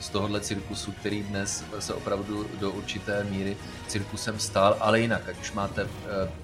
[0.00, 3.56] z tohohle cirkusu, který dnes se opravdu do určité míry
[3.86, 5.86] cirkusem stál, ale jinak, ať už máte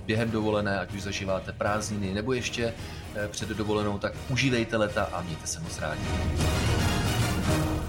[0.07, 2.75] během dovolené, ať už zažíváte prázdniny, nebo ještě
[3.31, 6.03] před dovolenou, tak užívejte leta a mějte se moc rádi.
[7.51, 7.80] you